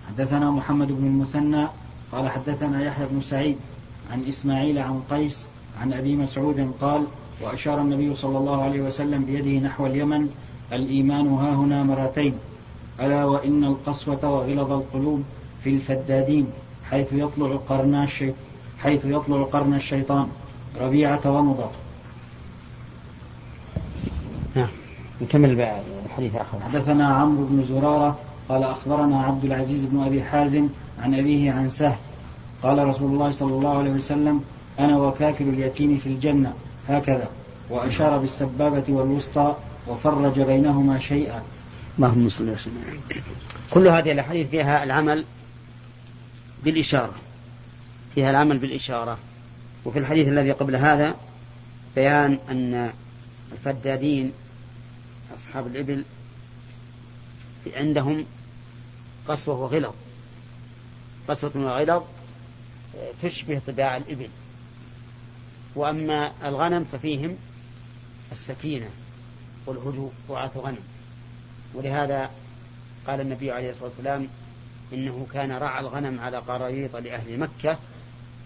حدثنا 0.09 0.51
محمد 0.51 0.89
بن 0.89 1.07
المثنى 1.07 1.67
قال 2.13 2.31
حدثنا 2.31 2.83
يحيى 2.83 3.07
بن 3.11 3.21
سعيد 3.21 3.57
عن 4.13 4.25
إسماعيل 4.29 4.79
عن 4.79 5.03
قيس 5.11 5.47
عن 5.81 5.93
أبي 5.93 6.17
مسعود 6.17 6.73
قال 6.81 7.07
وأشار 7.43 7.81
النبي 7.81 8.15
صلى 8.15 8.39
الله 8.39 8.63
عليه 8.63 8.81
وسلم 8.81 9.25
بيده 9.25 9.67
نحو 9.67 9.87
اليمن 9.87 10.29
الإيمان 10.73 11.27
ها 11.27 11.55
هنا 11.55 11.83
مرتين 11.83 12.35
ألا 13.01 13.25
وإن 13.25 13.65
القسوة 13.65 14.31
وغلظ 14.31 14.73
القلوب 14.73 15.23
في 15.65 15.71
الفدادين 15.71 16.47
حيث 16.91 17.07
يطلع 17.13 17.57
قرن 17.69 17.95
الشيطان 17.95 18.49
حيث 18.83 19.05
يطلع 19.05 19.43
قرن 19.43 19.75
الشيطان. 19.75 20.29
ربيعة 20.81 21.39
ومضر 21.39 21.71
نعم. 24.57 24.69
نكمل 25.21 25.61
الحديث 26.07 26.35
آخر. 26.35 26.61
حدثنا 26.61 27.07
عمرو 27.07 27.45
بن 27.45 27.65
زرارة 27.69 28.19
قال 28.49 28.63
أخبرنا 28.65 29.23
عبد 29.23 29.45
العزيز 29.45 29.85
بن 29.85 30.03
أبي 30.03 30.23
حازم 30.23 30.69
عن 31.03 31.15
أبيه 31.15 31.53
عن 31.53 31.69
سهل 31.69 31.97
قال 32.63 32.89
رسول 32.89 33.13
الله 33.13 33.31
صلى 33.31 33.55
الله 33.55 33.79
عليه 33.79 33.91
وسلم 33.91 34.41
أنا 34.79 34.99
وكافل 34.99 35.49
اليتيم 35.49 35.97
في 35.97 36.07
الجنة. 36.07 36.53
هكذا. 36.89 37.29
وأشار 37.71 38.19
بالسبابة 38.19 38.85
والوسطى 38.89 39.57
وفرج 39.87 40.41
بينهما 40.41 40.99
شيئا. 40.99 41.43
اللهم 41.99 42.29
صل 42.29 42.49
وسلم 42.49 43.01
كل 43.71 43.89
هذه 43.89 44.13
الأحاديث 44.13 44.49
فيها 44.49 44.85
العمل 44.85 45.25
بالإشارة. 46.65 47.15
فيها 48.15 48.31
العمل 48.31 48.59
بالإشارة. 48.59 49.19
وفي 49.85 49.99
الحديث 49.99 50.29
الذي 50.29 50.53
قبل 50.53 50.77
هذا 50.77 51.15
بيان 51.97 52.39
أن 52.51 52.93
الفدادين 53.53 54.33
أصحاب 55.35 55.67
الإبل 55.67 56.05
عندهم 57.77 58.25
قسوة 59.29 59.61
وغلظ. 59.61 59.95
قسوة 61.29 61.53
وغلظ 61.57 62.03
تشبه 63.23 63.61
طباع 63.67 63.97
الإبل. 63.97 64.29
وأما 65.79 66.33
الغنم 66.49 66.85
ففيهم 66.85 67.37
السكينة 68.33 68.89
والهدوء 69.67 70.13
رعاة 70.31 70.51
غنم 70.57 70.79
ولهذا 71.75 72.31
قال 73.07 73.21
النبي 73.21 73.51
عليه 73.51 73.71
الصلاة 73.71 73.89
والسلام 73.89 74.29
إنه 74.93 75.27
كان 75.33 75.53
رعى 75.53 75.81
الغنم 75.81 76.21
على 76.21 76.39
قراريط 76.39 76.97
لأهل 76.97 77.39
مكة 77.39 77.79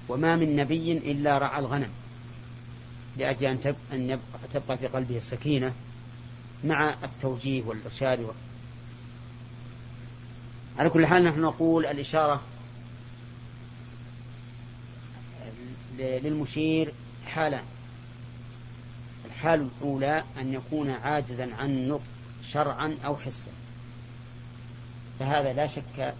وما 0.09 0.37
من 0.37 0.57
نبي 0.57 0.93
إلا 0.93 1.39
رعى 1.39 1.61
الغنم 1.61 1.89
لأجل 3.17 3.47
أن, 3.47 3.75
أن 3.93 4.19
تبقى 4.55 4.79
في 4.79 4.87
قلبه 4.87 5.17
السكينة 5.17 5.73
مع 6.65 6.95
التوجيه 7.05 7.62
والإرشاد 7.62 8.27
على 10.79 10.91
كل 10.91 11.07
حال 11.07 11.25
نحن 11.25 11.41
نقول 11.41 11.87
الإشارة 11.87 12.43
للمشير 15.99 16.93
حالان 17.26 17.64
الحال 19.25 19.69
الأولى 19.79 20.25
أن 20.41 20.52
يكون 20.52 20.91
عاجزا 20.91 21.55
عن 21.55 21.71
النطق 21.71 22.02
شرعا 22.49 22.97
أو 23.05 23.17
حسا. 23.17 23.50
فهذا 25.21 25.52
لا 25.52 25.67
شك 25.67 26.14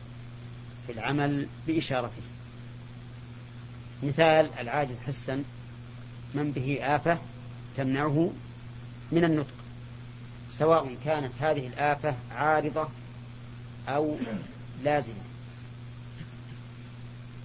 في 0.87 0.93
العمل 0.93 1.47
بإشارته. 1.67 2.23
مثال 4.03 4.51
العاجز 4.59 4.97
حسا 5.07 5.45
من 6.35 6.53
به 6.53 6.79
آفة 6.83 7.19
تمنعه 7.77 8.31
من 9.13 9.25
النطق. 9.25 9.55
سواء 10.59 10.97
كانت 11.05 11.33
هذه 11.41 11.67
الآفة 11.67 12.15
عارضة 12.33 12.89
أو 13.89 14.17
لازمة. 14.85 15.15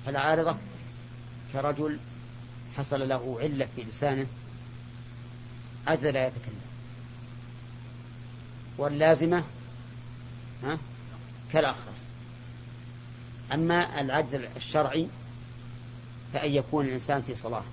فالعارضة 0.05 0.55
كرجل 1.53 1.99
حصل 2.77 3.09
له 3.09 3.37
علة 3.41 3.67
في 3.75 3.83
لسانه 3.83 4.27
عجز 5.87 6.05
لا 6.05 6.27
يتكلم. 6.27 6.61
واللازمة 8.77 9.43
ها 10.63 10.77
كالأخرس 11.53 12.05
أما 13.53 14.01
العجز 14.01 14.41
الشرعي 14.55 15.07
فأن 16.33 16.51
يكون 16.51 16.85
الإنسان 16.85 17.21
في 17.21 17.35
صلاة. 17.35 17.63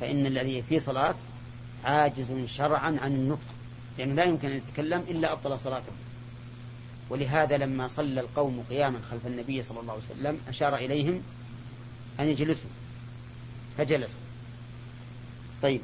فإن 0.00 0.26
الذي 0.26 0.62
في 0.62 0.80
صلاة 0.80 1.14
عاجز 1.84 2.44
شرعا 2.46 2.98
عن 3.02 3.14
النطق. 3.14 3.54
يعني 3.98 4.12
لا 4.12 4.24
يمكن 4.24 4.48
أن 4.48 4.56
يتكلم 4.56 5.00
إلا 5.08 5.32
أبطل 5.32 5.58
صلاته. 5.58 5.92
ولهذا 7.10 7.56
لما 7.56 7.88
صلى 7.88 8.20
القوم 8.20 8.64
قياما 8.70 9.00
خلف 9.10 9.26
النبي 9.26 9.62
صلى 9.62 9.80
الله 9.80 9.92
عليه 9.92 10.02
وسلم 10.02 10.40
أشار 10.48 10.76
إليهم 10.76 11.22
أن 12.20 12.28
يجلسوا. 12.28 12.70
فجلسوا 13.78 14.20
طيب. 15.62 15.80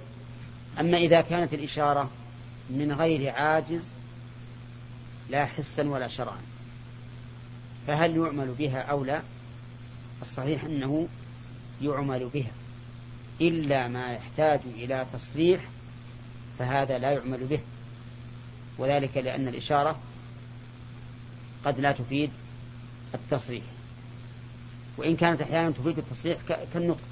أما 0.80 0.98
إذا 0.98 1.20
كانت 1.20 1.54
الإشارة 1.54 2.10
من 2.70 2.92
غير 2.92 3.30
عاجز 3.30 3.88
لا 5.30 5.46
حسا 5.46 5.88
ولا 5.88 6.08
شرعا 6.08 6.40
فهل 7.86 8.16
يعمل 8.16 8.54
بها 8.58 8.80
أو 8.80 9.04
لا؟ 9.04 9.22
الصحيح 10.22 10.64
أنه 10.64 11.08
يعمل 11.82 12.28
بها. 12.34 12.50
إلا 13.40 13.88
ما 13.88 14.12
يحتاج 14.12 14.60
إلى 14.74 15.06
تصريح 15.12 15.60
فهذا 16.58 16.98
لا 16.98 17.10
يعمل 17.10 17.44
به. 17.44 17.60
وذلك 18.78 19.16
لأن 19.16 19.48
الإشارة 19.48 19.98
قد 21.64 21.80
لا 21.80 21.92
تفيد 21.92 22.30
التصريح. 23.14 23.64
وإن 24.96 25.16
كانت 25.16 25.40
أحيانا 25.40 25.70
تفيد 25.70 25.98
التصريح 25.98 26.38
كالنطق. 26.74 27.11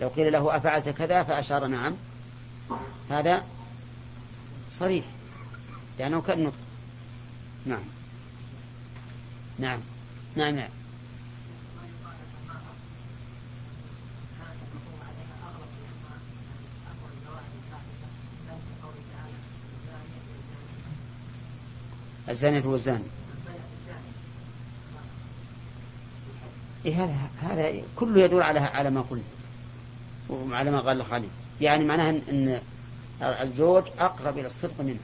لو 0.00 0.08
قيل 0.08 0.32
له 0.32 0.56
أفعلت 0.56 0.88
كذا 0.88 1.22
فأشار 1.22 1.66
نعم. 1.66 1.96
هذا 3.10 3.44
صريح. 4.70 5.04
لأنه 5.98 6.20
كالنطق. 6.20 6.54
نعم. 7.66 7.84
نعم. 9.58 9.80
نعم. 10.36 10.54
نعم 10.54 10.68
الزانية 22.28 22.66
والزاني 22.66 23.04
إيه 26.86 27.04
هذا 27.04 27.16
هذا 27.42 27.82
كله 27.96 28.20
يدور 28.20 28.42
على 28.42 28.58
على 28.58 28.90
ما 28.90 29.00
قلنا 29.00 29.22
وعلى 30.28 30.70
ما 30.70 30.80
قال 30.80 31.04
خالد 31.04 31.28
يعني 31.60 31.84
معناها 31.84 32.10
ان 32.10 32.60
الزوج 33.22 33.84
أقرب 33.98 34.38
إلى 34.38 34.46
الصدق 34.46 34.80
منه. 34.80 34.98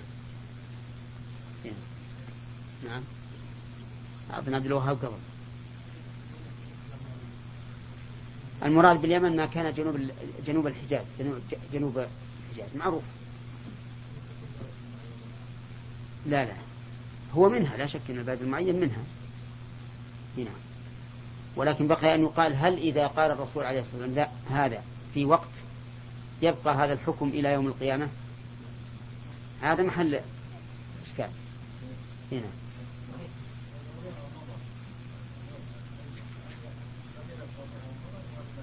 إيه. 1.65 1.73
نعم 2.89 3.03
ابن 4.31 4.55
عبد 4.55 4.67
الوهاب 4.67 4.97
قبل. 4.97 5.19
المراد 8.63 9.01
باليمن 9.01 9.37
ما 9.37 9.47
كان 9.47 9.73
جنوب 9.75 10.11
جنوب 10.47 10.67
الحجاز. 10.67 11.05
جنوب, 11.73 11.99
الحجاز. 11.99 12.77
معروف. 12.77 13.03
لا 16.27 16.45
لا. 16.45 16.55
هو 17.35 17.49
منها 17.49 17.77
لا 17.77 17.87
شك 17.87 18.01
إن 18.11 18.19
البلد 18.19 18.43
المعين 18.43 18.81
منها. 18.81 19.03
نعم. 20.37 20.47
ولكن 21.57 21.89
بقي 21.89 22.15
أن 22.15 22.23
يقال 22.23 22.57
هل 22.57 22.79
إذا 22.79 23.07
قال 23.07 23.31
الرسول 23.31 23.65
عليه 23.65 23.81
الصلاة 23.81 24.03
والسلام 24.03 24.15
لا 24.15 24.29
هذا 24.65 24.83
في 25.15 25.25
وقت 25.25 25.51
يبقى 26.43 26.75
هذا 26.75 26.93
الحكم 26.93 27.29
إلى 27.29 27.49
يوم 27.49 27.67
القيامة؟ 27.67 28.09
هذا 29.63 29.83
محل 29.83 30.21
إشكال. 31.07 31.31
هنا. 32.33 32.47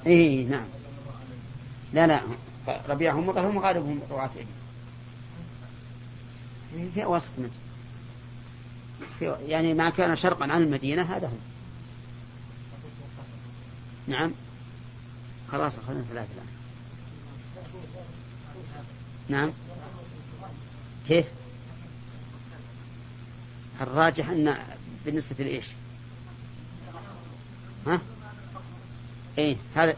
إيه 0.05 0.47
نعم. 0.47 0.65
لا 1.93 2.07
لا 2.07 2.21
ربيع 2.89 3.13
هم 3.13 3.29
هم 3.29 3.60
غالبهم 3.60 3.99
رواة 4.10 4.29
علم 4.38 4.47
في 6.93 7.05
وسط 7.05 7.29
في 9.19 9.36
يعني 9.47 9.73
ما 9.73 9.89
كان 9.89 10.15
شرقا 10.15 10.43
عن 10.43 10.62
المدينة 10.62 11.01
هذا 11.01 11.27
هم 11.27 11.39
نعم. 14.07 14.31
خلاص 15.51 15.77
أخذنا 15.77 16.03
ثلاثة 16.10 16.33
الآن. 16.33 16.47
نعم. 19.29 19.51
كيف؟ 21.07 21.25
الراجح 23.81 24.29
أن 24.29 24.57
بالنسبة 25.05 25.36
لإيش؟ 25.39 25.65
ها؟ 27.88 28.01
إيه 29.38 29.55
هذا 29.75 29.95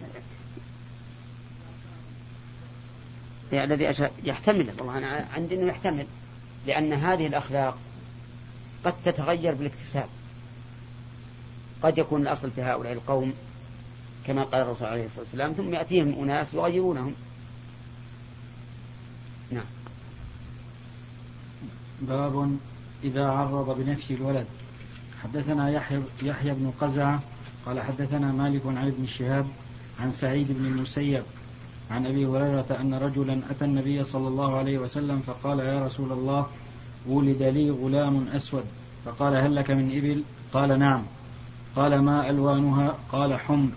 يعني 3.52 3.74
الذي 3.74 3.90
أشار 3.90 4.12
يحتمل 4.24 4.70
والله 4.78 4.98
أنا 4.98 5.28
عندي 5.34 5.56
أنه 5.56 5.68
يحتمل 5.68 6.06
لأن 6.68 6.94
هذه 6.94 7.28
الأخلاق 7.28 7.78
قد 8.86 8.94
تتغير 9.06 9.54
بالاكتساب. 9.54 10.08
قد 11.84 11.98
يكون 11.98 12.22
الأصل 12.22 12.52
في 12.52 12.62
هؤلاء 12.62 12.94
القوم 12.94 13.34
كما 14.30 14.44
قال 14.44 14.62
الرسول 14.62 14.88
عليه 14.88 15.06
الصلاة 15.06 15.22
والسلام 15.22 15.52
ثم 15.52 15.74
يأتيهم 15.74 16.24
أناس 16.24 16.54
يغيرونهم. 16.54 17.14
نعم. 19.52 19.64
باب 22.02 22.58
إذا 23.04 23.26
عرض 23.26 23.78
بنفس 23.80 24.12
الولد. 24.12 24.46
حدثنا 25.24 25.70
يحيى, 25.70 26.02
يحيى 26.24 26.54
بن 26.54 26.72
قزعة 26.82 27.20
قال 27.66 27.82
حدثنا 27.82 28.32
مالك 28.32 28.62
عن 28.66 28.88
ابن 28.88 29.08
شهاب 29.08 29.46
عن 30.00 30.12
سعيد 30.12 30.48
بن 30.50 30.66
المسيب 30.66 31.24
عن 31.92 32.06
أبي 32.06 32.26
هريرة 32.26 32.78
أن 32.82 32.94
رجلا 32.94 33.42
أتى 33.50 33.66
النبي 33.66 34.04
صلى 34.04 34.28
الله 34.28 34.58
عليه 34.58 34.78
وسلم 34.78 35.20
فقال 35.20 35.60
يا 35.60 35.86
رسول 35.86 36.12
الله 36.12 36.48
ولد 37.08 37.44
لي 37.44 37.72
غلام 37.72 38.28
أسود. 38.28 38.64
فقال 39.06 39.36
هل 39.36 39.56
لك 39.56 39.72
من 39.72 39.98
إبل؟ 39.98 40.24
قال 40.54 40.80
نعم. 40.80 41.04
قال 41.76 42.02
ما 42.02 42.30
ألوانها؟ 42.30 42.96
قال 43.12 43.40
حمر. 43.40 43.70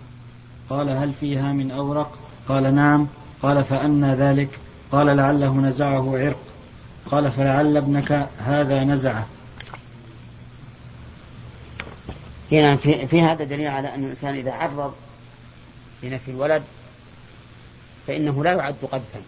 قال 0.69 0.89
هل 0.89 1.13
فيها 1.19 1.53
من 1.53 1.71
أورق؟ 1.71 2.19
قال 2.47 2.75
نعم. 2.75 3.07
قال 3.41 3.63
فأنى 3.63 4.13
ذلك. 4.13 4.59
قال 4.91 5.17
لعله 5.17 5.53
نزعه 5.53 6.17
عرق. 6.17 6.39
قال 7.11 7.31
فلعل 7.31 7.77
ابنك 7.77 8.29
هذا 8.39 8.83
نزعه. 8.83 9.27
هنا 12.51 12.75
في, 12.75 13.07
في 13.07 13.21
هذا 13.21 13.43
دليل 13.43 13.67
على 13.67 13.95
أن 13.95 14.03
الإنسان 14.03 14.35
إذا 14.35 14.51
عرض 14.51 14.93
لنفي 16.03 16.31
الولد 16.31 16.63
فإنه 18.07 18.43
لا 18.43 18.51
يعد 18.51 18.75
قذفا. 18.91 19.21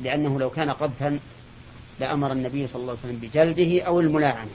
لأنه 0.00 0.40
لو 0.40 0.50
كان 0.50 0.70
قذفا 0.70 1.18
لأمر 2.00 2.32
النبي 2.32 2.66
صلى 2.66 2.82
الله 2.82 2.96
عليه 3.04 3.14
وسلم 3.14 3.28
بجلده 3.28 3.82
أو 3.82 4.00
الملاعنة. 4.00 4.50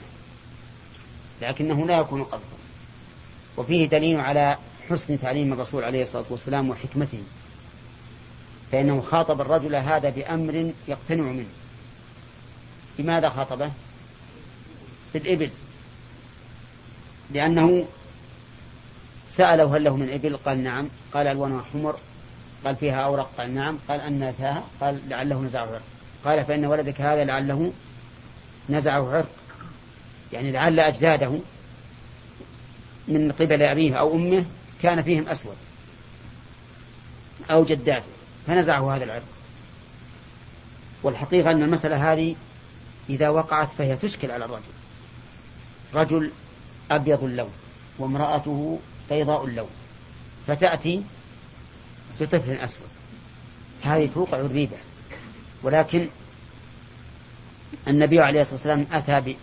لكنه 1.42 1.86
لا 1.86 1.98
يكون 1.98 2.22
قذفا. 2.22 2.56
وفيه 3.56 3.88
دليل 3.88 4.20
على 4.20 4.56
حسن 4.90 5.20
تعليم 5.20 5.52
الرسول 5.52 5.84
عليه 5.84 6.02
الصلاة 6.02 6.24
والسلام 6.30 6.70
وحكمته. 6.70 7.18
فإنه 8.72 9.00
خاطب 9.00 9.40
الرجل 9.40 9.74
هذا 9.74 10.10
بأمر 10.10 10.72
يقتنع 10.88 11.22
منه. 11.22 11.48
لماذا 12.98 13.28
خاطبه؟ 13.28 13.70
في 15.12 15.18
الإبل 15.18 15.50
لأنه 17.30 17.86
سأله 19.30 19.76
هل 19.76 19.84
له 19.84 19.96
من 19.96 20.10
إبل؟ 20.10 20.36
قال 20.36 20.64
نعم. 20.64 20.88
قال 21.12 21.26
ألوانها 21.26 21.64
حمر. 21.72 21.96
قال 22.64 22.76
فيها 22.76 22.96
أورق؟ 22.96 23.30
قال 23.38 23.54
نعم. 23.54 23.78
قال 23.88 24.00
أن 24.00 24.32
فيها 24.32 24.64
قال 24.80 25.00
لعله 25.08 25.42
نزعه 25.42 25.66
عرق. 25.66 25.82
قال 26.24 26.44
فإن 26.44 26.64
ولدك 26.64 27.00
هذا 27.00 27.24
لعله 27.24 27.72
نزعه 28.68 29.10
عرق. 29.10 29.28
يعني 30.32 30.52
لعل 30.52 30.80
أجداده 30.80 31.38
من 33.08 33.32
قبل 33.32 33.62
أبيه 33.62 33.94
أو 33.94 34.14
أمه 34.14 34.44
كان 34.82 35.02
فيهم 35.02 35.28
أسود 35.28 35.56
أو 37.50 37.64
جداته 37.64 38.06
فنزعه 38.46 38.96
هذا 38.96 39.04
العرق 39.04 39.22
والحقيقة 41.02 41.50
أن 41.50 41.62
المسألة 41.62 42.12
هذه 42.12 42.36
إذا 43.10 43.28
وقعت 43.28 43.68
فهي 43.78 43.96
تشكل 43.96 44.30
على 44.30 44.44
الرجل. 44.44 44.62
رجل 45.94 46.30
أبيض 46.90 47.24
اللون 47.24 47.52
وامرأته 47.98 48.78
بيضاء 49.10 49.44
اللون 49.44 49.70
فتأتي 50.46 51.02
بطفل 52.20 52.52
أسود. 52.52 52.88
هذه 53.82 54.10
توقع 54.14 54.40
الريبة. 54.40 54.76
ولكن 55.62 56.08
النبي 57.88 58.20
عليه 58.20 58.40
الصلاة 58.40 58.54
والسلام 58.54 58.86
أتى 58.92 59.36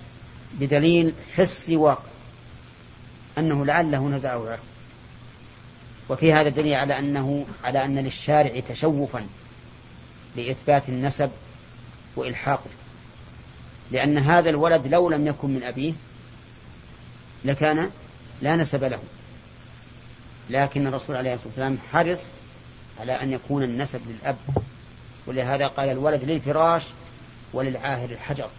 بدليل 0.54 1.14
حسي 1.36 1.76
واقع 1.76 2.10
أنه 3.38 3.66
لعله 3.66 4.10
نزعه 4.10 4.50
عرق 4.50 4.60
وفي 6.10 6.34
هذا 6.34 6.50
الدليل 6.50 6.74
على 6.74 7.00
أنه 7.00 7.46
على 7.64 7.86
أن 7.86 8.00
للشارع 8.00 8.60
تشوفا 8.70 9.28
لإثبات 10.36 10.90
النسب 10.90 11.32
وإلحاقه. 12.16 12.70
لأن 13.92 14.20
هذا 14.20 14.50
الولد 14.50 14.88
لو 14.88 15.10
لم 15.10 15.28
يكن 15.28 15.50
من 15.50 15.64
أبيه 15.64 15.94
لكان 17.46 17.90
لا 18.42 18.56
نسب 18.56 18.84
له. 18.84 19.00
لكن 20.50 20.88
الرسول 20.88 21.16
عليه 21.16 21.34
الصلاة 21.34 21.48
والسلام 21.48 21.78
حرص 21.92 22.24
على 23.00 23.12
أن 23.12 23.32
يكون 23.34 23.64
النسب 23.64 24.02
للأب. 24.08 24.38
ولهذا 25.26 25.68
قال 25.68 25.90
الولد 25.90 26.24
للفراش 26.24 26.84
وللعاهر 27.54 28.10
الحجر. 28.10 28.50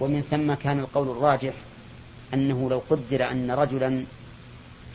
ومن 0.00 0.22
ثم 0.22 0.54
كان 0.54 0.78
القول 0.78 1.10
الراجح 1.10 1.52
أنه 2.34 2.70
لو 2.70 2.82
قدر 2.90 3.30
أن 3.30 3.50
رجلا 3.50 4.04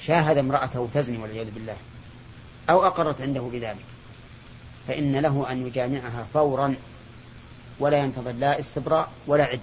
شاهد 0.08 0.38
امرأته 0.38 0.90
تزني 0.94 1.18
والعياذ 1.18 1.52
بالله 1.52 1.76
أو 2.70 2.86
أقرت 2.88 3.22
عنده 3.22 3.42
بذلك 3.42 3.86
فإن 4.88 5.16
له 5.16 5.52
أن 5.52 5.68
يجامعها 5.68 6.26
فورا 6.34 6.76
ولا 7.80 7.98
ينتظر 7.98 8.32
لا 8.32 8.60
استبراء 8.60 9.12
ولا 9.28 9.44
عدة 9.44 9.62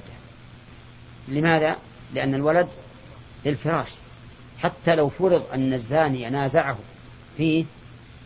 لماذا؟ 1.29 1.77
لأن 2.15 2.35
الولد 2.35 2.69
للفراش 3.45 3.89
حتى 4.59 4.95
لو 4.95 5.09
فرض 5.09 5.47
أن 5.55 5.73
الزاني 5.73 6.31
نازعه 6.31 6.79
فيه 7.37 7.65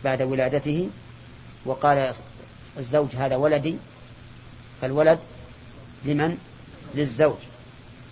بعد 0.03 0.21
ولادته 0.21 0.89
وقال 1.65 2.13
الزوج 2.77 3.15
هذا 3.15 3.35
ولدي 3.35 3.75
فالولد 4.81 5.19
لمن؟ 6.05 6.37
للزوج 6.95 7.37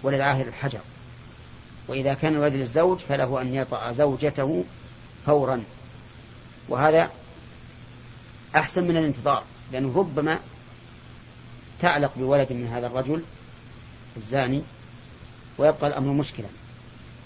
وللعاهر 0.04 0.48
الحجر 0.48 0.80
وإذا 1.88 2.14
كان 2.14 2.36
الولد 2.36 2.54
للزوج 2.54 2.98
فله 2.98 3.42
أن 3.42 3.56
يطأ 3.56 3.92
زوجته 3.92 4.64
فورا. 5.26 5.64
وهذا 6.70 7.12
أحسن 8.56 8.84
من 8.84 8.98
الانتظار 8.98 9.44
لأنه 9.72 9.98
ربما 9.98 10.40
تعلق 11.80 12.12
بولد 12.18 12.54
من 12.54 12.68
هذا 12.68 12.88
الرجل 12.88 13.24
الزاني 14.18 14.62
ويبقى 15.58 15.88
الأمر 15.88 16.14
مشكلا. 16.14 16.48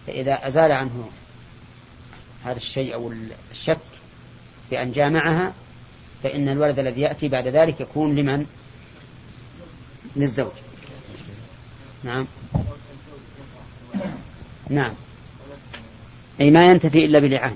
فإذا 0.07 0.47
أزال 0.47 0.71
عنه 0.71 1.09
هذا 2.43 2.57
الشيء 2.57 2.93
أو 2.93 3.13
الشك 3.51 3.77
بأن 4.71 4.91
جامعها 4.91 5.53
فإن 6.23 6.49
الولد 6.49 6.79
الذي 6.79 7.01
يأتي 7.01 7.27
بعد 7.27 7.47
ذلك 7.47 7.81
يكون 7.81 8.15
لمن؟ 8.15 8.45
للزوج. 10.15 10.51
نعم. 12.03 12.27
نعم. 14.69 14.93
أي 16.41 16.51
ما 16.51 16.65
ينتفي 16.65 17.05
إلا 17.05 17.19
بلعان. 17.19 17.55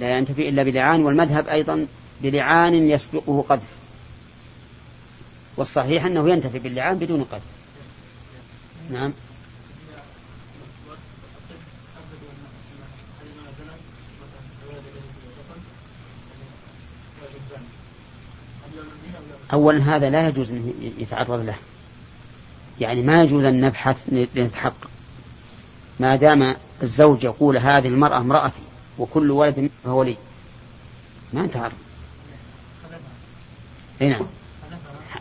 لا 0.00 0.18
ينتفي 0.18 0.48
إلا 0.48 0.62
بلعان 0.62 1.04
والمذهب 1.04 1.48
أيضا 1.48 1.86
بلعان 2.20 2.90
يسبقه 2.90 3.44
قذف. 3.48 3.62
والصحيح 5.56 6.04
أنه 6.04 6.30
ينتفي 6.30 6.58
باللعان 6.58 6.98
بدون 6.98 7.24
قذف. 7.24 7.42
نعم. 8.90 9.12
أولا 19.52 19.96
هذا 19.96 20.10
لا 20.10 20.28
يجوز 20.28 20.50
أن 20.50 20.92
يتعرض 20.98 21.40
له. 21.40 21.56
يعني 22.80 23.02
ما 23.02 23.20
يجوز 23.20 23.44
أن 23.44 23.60
نبحث 23.60 24.08
لنتحقق 24.34 24.90
ما 26.00 26.16
دام 26.16 26.56
الزوج 26.82 27.24
يقول 27.24 27.58
هذه 27.58 27.88
المرأة 27.88 28.18
امرأتي 28.18 28.62
وكل 28.98 29.30
ولد 29.30 29.70
فهو 29.84 30.02
لي. 30.02 30.16
ما 31.32 31.42
نتعرض 31.42 31.72
أي 34.02 34.08
نعم. 34.08 34.26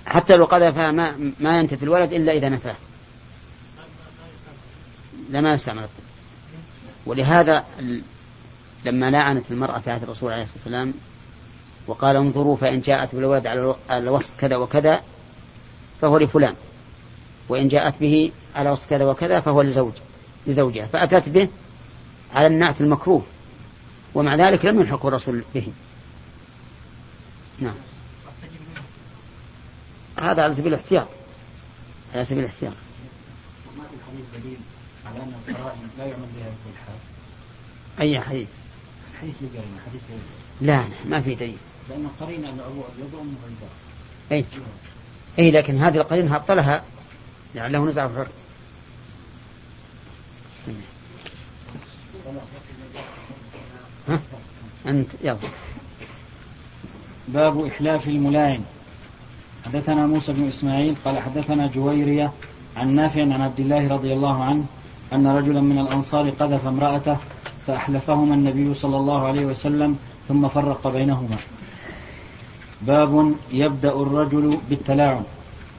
حتى 0.06 0.38
لو 0.38 0.46
قذفها 0.46 0.92
ما 0.92 1.32
ما 1.40 1.60
ينتفي 1.60 1.84
الولد 1.84 2.14
إلا 2.14 2.34
إذا 2.34 2.50
نفاه. 2.50 2.76
لما 5.30 5.54
يستعمل 5.54 5.88
ولهذا 7.06 7.66
لما 8.86 9.06
لعنت 9.06 9.52
المرأة 9.52 9.80
في 9.80 9.92
عهد 9.92 10.04
الرسول 10.04 10.32
عليه 10.32 10.44
الصلاة 10.44 10.58
والسلام 10.58 10.94
وقال 11.88 12.16
انظروا 12.16 12.56
فإن 12.56 12.82
جاءت 12.82 13.16
بالولد 13.16 13.48
على 13.48 13.76
الوصف 13.92 14.30
كذا 14.40 14.58
وكذا 14.58 15.02
فهو 16.02 16.18
لفلان. 16.18 16.54
وإن 17.50 17.68
جاءت 17.68 18.00
به 18.00 18.32
على 18.56 18.70
وصف 18.70 18.90
كذا 18.90 19.06
وكذا 19.06 19.40
فهو 19.40 19.62
لزوج 19.62 19.94
لزوجها 20.48 20.86
فأتت 20.86 21.30
به 21.30 21.48
على 22.34 22.48
النعت 22.48 22.82
المكروه 22.82 23.26
ومع 24.16 24.36
ذلك 24.36 24.66
لم 24.66 24.80
يلحقه 24.80 25.08
الرسول 25.08 25.44
به. 25.56 25.68
نعم. 27.60 27.76
هذا 30.20 30.44
على 30.44 30.54
سبيل 30.54 30.74
الاحتياط 30.74 31.08
على 32.14 32.26
سبيل 32.26 32.40
الاحتياط. 32.40 32.74
وما 33.74 33.84
في 33.84 33.96
الحديث 33.96 34.44
دليل 34.44 34.58
على 35.06 35.24
أن 35.24 35.34
القرائن 35.48 35.90
لا 35.98 36.06
يعمل 36.06 36.28
بها 36.38 36.50
في 36.50 36.70
الحال؟ 36.74 36.96
أي 38.02 38.22
حديث؟ 38.22 38.48
حديث 39.22 39.36
حديث 39.88 40.02
لا 40.62 40.84
ما 41.06 41.22
في 41.22 41.36
دليل. 41.36 41.58
لأن 41.90 42.08
قرينة 42.20 42.50
أن 42.50 42.60
أبو 42.60 42.82
أبيض 42.82 43.14
وأمه 43.14 43.36
أي 44.32 44.46
أي 45.40 45.52
لكن 45.52 45.78
هذه 45.78 45.98
القرينة 45.98 46.36
أبطلها 46.36 46.84
لعله 47.56 47.86
نزع 47.86 48.06
الحر 48.06 48.28
ها؟ 54.08 54.20
أنت 54.88 55.08
يلا. 55.24 55.38
باب 57.28 57.66
إحلاف 57.66 58.08
الملاعن 58.08 58.64
حدثنا 59.66 60.06
موسى 60.08 60.34
بن 60.34 60.48
إسماعيل 60.48 60.96
قال 61.06 61.20
حدثنا 61.20 61.68
جويرية 61.68 62.32
عن 62.78 62.96
نافع 62.96 63.22
عن 63.22 63.42
عبد 63.42 63.60
الله 63.60 63.88
رضي 63.88 64.14
الله 64.14 64.44
عنه 64.44 64.66
أن 65.14 65.28
رجلا 65.28 65.62
من 65.62 65.80
الأنصار 65.80 66.30
قذف 66.30 66.68
امرأته 66.68 67.18
فأحلفهما 67.68 68.36
النبي 68.36 68.74
صلى 68.74 68.98
الله 68.98 69.28
عليه 69.28 69.46
وسلم 69.46 69.98
ثم 70.28 70.48
فرق 70.48 70.88
بينهما. 70.88 71.38
باب 72.82 73.36
يبدأ 73.52 73.90
الرجل 73.90 74.58
بالتلاعن 74.70 75.24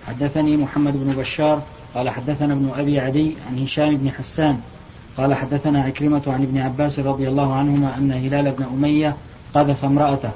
حدثني 0.06 0.56
محمد 0.56 0.92
بن 0.96 1.12
بشار 1.12 1.62
قال 1.94 2.10
حدثنا 2.10 2.52
ابن 2.52 2.72
أبي 2.76 3.00
عدي 3.00 3.36
عن 3.48 3.58
هشام 3.58 3.96
بن 3.96 4.10
حسان 4.10 4.60
قال 5.16 5.34
حدثنا 5.34 5.82
عكرمة 5.82 6.22
عن 6.26 6.42
ابن 6.42 6.58
عباس 6.58 6.98
رضي 6.98 7.28
الله 7.28 7.54
عنهما 7.54 7.96
أن 7.96 8.12
هلال 8.12 8.50
بن 8.50 8.64
أمية 8.64 9.16
قذف 9.54 9.84
امرأته 9.84 10.30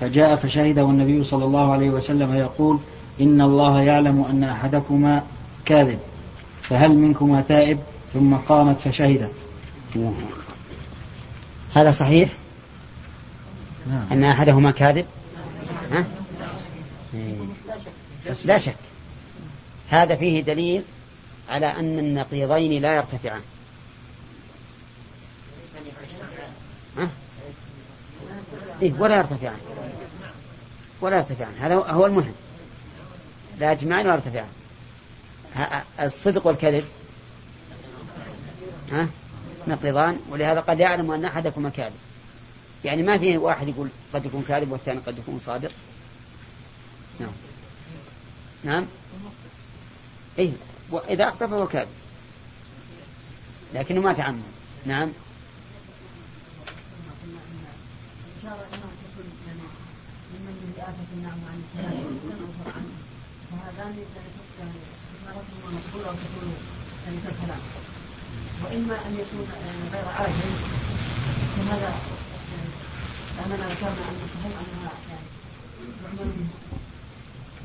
فجاء 0.00 0.36
فشهد 0.36 0.78
والنبي 0.78 1.24
صلى 1.24 1.44
الله 1.44 1.72
عليه 1.72 1.90
وسلم 1.90 2.34
يقول 2.34 2.78
إن 3.20 3.40
الله 3.40 3.80
يعلم 3.80 4.24
أن 4.30 4.44
أحدكما 4.44 5.22
كاذب 5.64 5.98
فهل 6.62 6.92
منكما 6.92 7.44
تائب 7.48 7.78
ثم 8.14 8.34
قامت 8.34 8.80
فشهدت. 8.80 9.30
هذا 11.74 11.90
صحيح؟ 11.90 12.30
نعم. 13.90 14.06
أن 14.12 14.24
أحدهما 14.24 14.70
كاذب؟ 14.70 15.04
ها؟ 15.92 16.04
لا 18.44 18.58
شك. 18.58 18.74
هذا 19.90 20.14
فيه 20.14 20.40
دليل 20.40 20.82
على 21.50 21.66
أن 21.66 21.98
النقيضين 21.98 22.82
لا 22.82 22.94
يرتفعان. 22.94 23.40
ها؟ 26.96 27.08
إيه 28.82 28.92
ولا 28.98 29.16
يرتفعان 29.16 29.58
ولا 31.00 31.16
يرتفعان 31.16 31.54
هذا 31.60 31.74
هو 31.74 32.06
المهم 32.06 32.34
لا 33.58 33.72
يجمعان 33.72 34.06
ولا 34.06 34.14
يرتفعان 34.14 34.48
الصدق 36.00 36.46
والكذب. 36.46 36.84
ها؟ 38.92 39.08
نقيضان 39.68 40.20
ولهذا 40.30 40.60
قد 40.60 40.80
يعلم 40.80 41.10
أن 41.10 41.24
أحدكما 41.24 41.70
كاذب. 41.70 41.96
يعني 42.84 43.02
ما 43.02 43.18
في 43.18 43.38
واحد 43.38 43.68
يقول 43.68 43.88
قد 44.14 44.26
يكون 44.26 44.44
كاذب 44.48 44.72
والثاني 44.72 45.00
قد 45.06 45.18
يكون 45.18 45.40
صادق. 45.46 45.70
نعم. 47.20 47.32
نعم. 48.64 48.86
إيه 50.38 50.52
وإذا 50.90 51.28
أخطأ 51.28 51.46
فهو 51.46 51.66
كاذب. 51.66 51.88
لكنه 53.74 54.00
ما 54.00 54.12
تعمد. 54.12 54.42
نعم. 54.86 55.12
يكون 69.12 69.46
غير 69.92 70.08
عاجل 70.08 70.32
فهذا 71.56 71.94
ذكرنا 73.56 73.92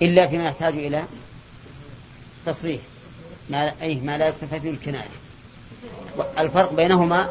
إلا 0.01 0.27
فيما 0.27 0.43
يحتاج 0.43 0.73
إلى 0.73 1.03
تصريح. 2.45 2.81
ما 3.49 3.81
أي 3.81 3.95
ما 3.95 4.17
لا 4.17 4.27
يكتفى 4.27 4.59
به 4.59 4.69
الكناية 4.69 5.09
الفرق 6.39 6.73
بينهما 6.73 7.29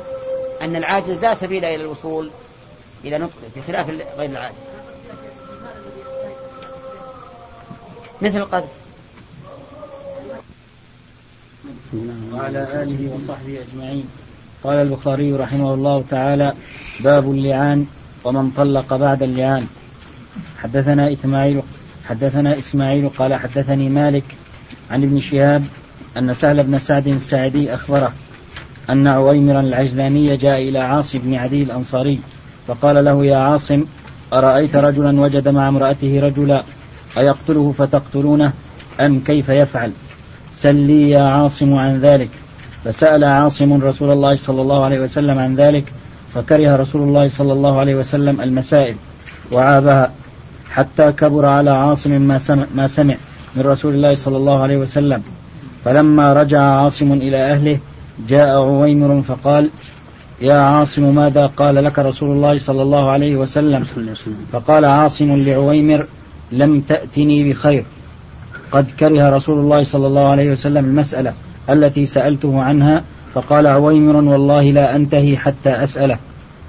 أن 0.63 0.77
العاجز 0.77 1.11
لا 1.11 1.35
سبيل 1.35 1.65
إلى 1.65 1.75
الوصول 1.75 2.31
إلى 3.05 3.19
نطقه 3.19 3.49
بخلاف 3.57 3.91
غير 3.91 4.31
العاجز. 4.31 4.57
مثل 8.23 8.39
القذف 8.39 8.69
وعلى 12.33 12.83
آله 12.83 13.11
وصحبه 13.15 13.59
أجمعين. 13.69 14.05
قال 14.65 14.77
البخاري 14.77 15.33
رحمه 15.33 15.75
الله 15.75 16.05
تعالى 16.11 16.53
باب 17.01 17.31
اللعان 17.31 17.87
ومن 18.25 18.51
طلق 18.51 18.97
بعد 18.97 19.23
اللعان. 19.23 19.67
حدثنا 20.63 21.13
إسماعيل 21.13 21.63
حدثنا 22.09 22.59
إسماعيل 22.59 23.09
قال 23.09 23.35
حدثني 23.35 23.89
مالك 23.89 24.25
عن 24.91 25.03
ابن 25.03 25.21
شهاب 25.21 25.65
أن 26.19 26.35
سهل 26.35 26.63
بن 26.63 26.79
سعد 26.79 27.07
الساعدي 27.07 27.75
أخبره 27.75 28.13
أن 28.91 29.07
عويمرا 29.07 29.61
العجلاني 29.61 30.37
جاء 30.37 30.69
إلى 30.69 30.79
عاصم 30.79 31.19
بن 31.19 31.35
عدي 31.35 31.63
الأنصاري 31.63 32.21
فقال 32.67 33.05
له 33.05 33.25
يا 33.25 33.37
عاصم 33.37 33.85
أرأيت 34.33 34.77
رجلا 34.77 35.21
وجد 35.21 35.49
مع 35.49 35.69
امرأته 35.69 36.21
رجلا 36.21 36.63
أيقتله 37.19 37.73
فتقتلونه 37.79 38.53
أم 39.01 39.21
كيف 39.21 39.49
يفعل؟ 39.49 39.93
سل 40.55 40.75
لي 40.75 41.11
يا 41.11 41.23
عاصم 41.23 41.75
عن 41.75 42.01
ذلك. 42.01 42.31
فسأل 42.85 43.25
عاصم 43.25 43.83
رسول 43.83 44.11
الله 44.11 44.37
صلى 44.37 44.63
الله 44.63 44.85
عليه 44.85 45.01
وسلم 45.01 45.39
عن 45.39 45.55
ذلك 45.55 45.93
فكره 46.35 46.77
رسول 46.77 47.03
الله 47.03 47.29
صلى 47.29 47.53
الله 47.53 47.79
عليه 47.79 47.95
وسلم 47.95 48.41
المسائل 48.41 48.95
وعابها 49.53 50.13
حتى 50.71 51.13
كبر 51.13 51.47
على 51.47 51.71
عاصم 51.71 52.11
ما 52.11 52.39
سمع, 52.39 52.65
ما 52.75 52.87
سمع 52.87 53.15
من 53.57 53.63
رسول 53.63 53.95
الله 53.95 54.15
صلى 54.15 54.37
الله 54.37 54.63
عليه 54.63 54.77
وسلم. 54.77 55.23
فلما 55.85 56.33
رجع 56.33 56.63
عاصم 56.63 57.13
إلى 57.13 57.53
أهله 57.53 57.79
جاء 58.29 58.49
عويمر 58.49 59.23
فقال 59.23 59.71
يا 60.43 60.59
عاصم 60.59 61.15
ماذا 61.15 61.47
قال 61.47 61.85
لك 61.85 61.99
رسول 61.99 62.37
الله 62.37 62.59
صلى 62.59 62.83
الله 62.83 63.11
عليه 63.11 63.37
وسلم. 63.37 63.85
فقال 64.53 64.85
عاصم 64.85 65.45
لعويمر 65.45 66.07
لم 66.53 66.81
تأتني 66.81 67.51
بخير. 67.51 67.85
قد 68.73 68.87
كره 69.01 69.29
رسول 69.29 69.59
الله 69.59 69.83
صلى 69.83 70.07
الله 70.07 70.29
عليه 70.29 70.51
وسلم 70.51 70.85
المسألة 70.85 71.33
التي 71.71 72.07
سألته 72.07 72.63
عنها 72.63 73.03
فقال 73.35 73.67
عويمر 73.67 74.17
والله 74.17 74.63
لا 74.63 74.97
أنتهي 74.97 75.37
حتى 75.37 75.71
أسأله 75.71 76.19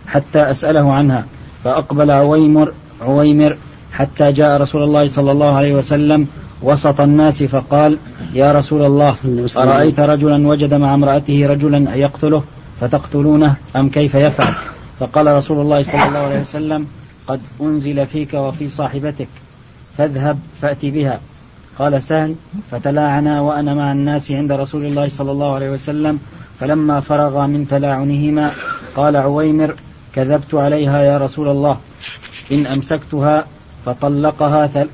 حتى 0.07 0.39
أسأله 0.39 0.93
عنها. 0.93 1.25
فأقبل 1.63 2.11
عويمر 2.11 2.71
عويمر 3.01 3.57
حتى 3.91 4.31
جاء 4.31 4.61
رسول 4.61 4.83
الله 4.83 5.07
صلى 5.07 5.31
الله 5.31 5.55
عليه 5.55 5.73
وسلم 5.73 6.27
وسط 6.61 7.01
الناس 7.01 7.43
فقال 7.43 7.97
يا 8.33 8.51
رسول 8.51 8.85
الله 8.85 9.15
أرأيت 9.57 9.99
رجلا 9.99 10.47
وجد 10.47 10.73
مع 10.73 10.93
امرأته 10.93 11.47
رجلا 11.47 11.95
يقتله 11.95 12.43
فتقتلونه 12.81 13.55
أم 13.75 13.89
كيف 13.89 14.15
يفعل؟ 14.15 14.53
فقال 14.99 15.27
رسول 15.27 15.61
الله 15.61 15.83
صلى 15.83 16.07
الله 16.07 16.19
عليه 16.19 16.41
وسلم 16.41 16.87
قد 17.27 17.39
أنزل 17.61 18.05
فيك 18.05 18.33
وفي 18.33 18.69
صاحبتك 18.69 19.27
فاذهب 19.97 20.39
فأت 20.61 20.85
بها. 20.85 21.19
قال 21.79 22.03
سهل 22.03 22.35
فتلاعنا 22.71 23.41
وأنا 23.41 23.73
مع 23.73 23.91
الناس 23.91 24.31
عند 24.31 24.51
رسول 24.51 24.85
الله 24.85 25.09
صلى 25.09 25.31
الله 25.31 25.55
عليه 25.55 25.69
وسلم 25.69 26.19
فلما 26.59 26.99
فرغ 26.99 27.47
من 27.47 27.67
تلاعنهما 27.67 28.51
قال 28.95 29.15
عويمر 29.15 29.75
كذبت 30.15 30.55
عليها 30.55 31.01
يا 31.01 31.17
رسول 31.17 31.47
الله. 31.47 31.77
إن 32.51 32.67
أمسكتها 32.67 33.45
فطلقها 33.85 34.67
ثل... 34.67 34.87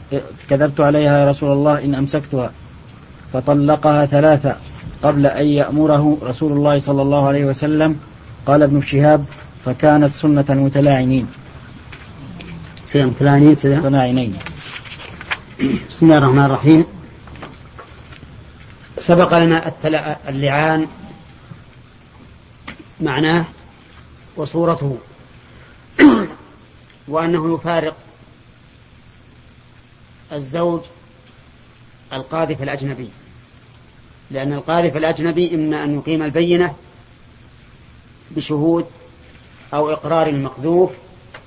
كذبت 0.49 0.79
عليها 0.81 1.19
يا 1.19 1.27
رسول 1.27 1.51
الله 1.51 1.85
إن 1.85 1.95
أمسكتها 1.95 2.51
فطلقها 3.33 4.05
ثلاثة 4.05 4.55
قبل 5.03 5.25
أن 5.25 5.45
يأمره 5.45 6.17
رسول 6.23 6.51
الله 6.51 6.79
صلى 6.79 7.01
الله 7.01 7.27
عليه 7.27 7.45
وسلم. 7.45 7.95
قال 8.45 8.63
ابن 8.63 8.81
شهاب 8.81 9.25
فكانت 9.65 10.11
سنة 10.11 10.45
المتلاعنين 10.49 11.27
متلاعنين 12.95 13.51
متلاعنين. 13.65 14.33
بسم 15.59 16.05
الله 16.05 16.17
الرحمن 16.17 16.45
الرحيم. 16.45 16.85
سبق 18.99 19.37
لنا 19.37 19.73
اللعان 20.27 20.87
معناه 23.01 23.45
وصورته 24.35 24.97
وأنه 27.07 27.55
يفارق 27.55 27.95
الزوج 30.31 30.81
القاذف 32.13 32.61
الأجنبي. 32.63 33.09
لأن 34.31 34.53
القاذف 34.53 34.97
الأجنبي 34.97 35.55
إما 35.55 35.83
أن 35.83 35.95
يقيم 35.95 36.23
البينة 36.23 36.75
بشهود 38.31 38.85
أو 39.73 39.91
إقرار 39.91 40.27
المقذوف 40.27 40.91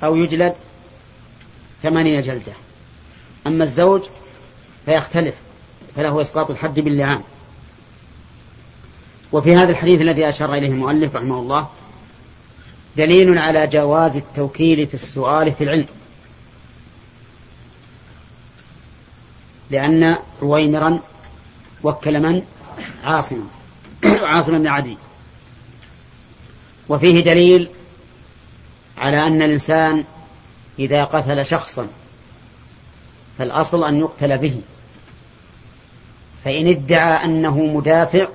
أو 0.05 0.16
يجلد 0.16 0.55
ثمانين 1.83 2.21
جلدة. 2.21 2.53
أما 3.46 3.64
الزوج 3.64 4.02
فيختلف 4.85 5.35
فله 5.96 6.20
إسقاط 6.20 6.50
الحد 6.50 6.80
باللعان. 6.80 7.22
وفي 9.32 9.56
هذا 9.56 9.70
الحديث 9.70 10.00
الذي 10.00 10.28
أشار 10.28 10.54
إليه 10.54 10.68
المؤلف 10.68 11.16
رحمه 11.16 11.38
الله 11.38 11.68
دليل 12.96 13.38
على 13.38 13.66
جواز 13.66 14.16
التوكيل 14.16 14.87
في 14.87 14.94
السؤال 14.94 15.52
في 15.52 15.64
العلم. 15.64 15.87
لأن 19.70 20.16
رويمرا 20.42 20.98
وكل 21.82 22.20
من؟ 22.20 22.42
عاصما 23.04 23.46
عاصم 24.30 24.59
بن 24.59 24.66
عدي. 24.66 24.96
وفيه 26.88 27.20
دليل 27.20 27.68
على 28.98 29.18
أن 29.18 29.42
الإنسان 29.42 30.04
إذا 30.78 31.04
قتل 31.04 31.46
شخصا 31.46 31.88
فالأصل 33.38 33.85
أن 33.85 34.01
يقتل 34.01 34.38
به. 34.38 34.61
فإن 36.44 36.68
ادعى 36.68 37.25
أنه 37.25 37.59
مدافع 37.59 38.29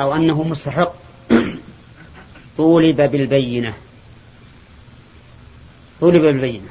أو 0.00 0.14
أنه 0.14 0.42
مستحق 0.42 0.94
طولب 2.56 2.96
بالبينة. 2.96 3.74
طولب 6.00 6.22
بالبينة. 6.22 6.68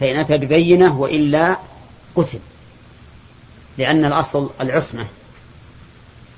فإن 0.00 0.16
أتى 0.16 0.36
ببينة 0.38 1.00
وإلا 1.00 1.56
قتل. 2.16 2.38
لأن 3.78 4.04
الأصل 4.04 4.50
العصمة. 4.60 5.06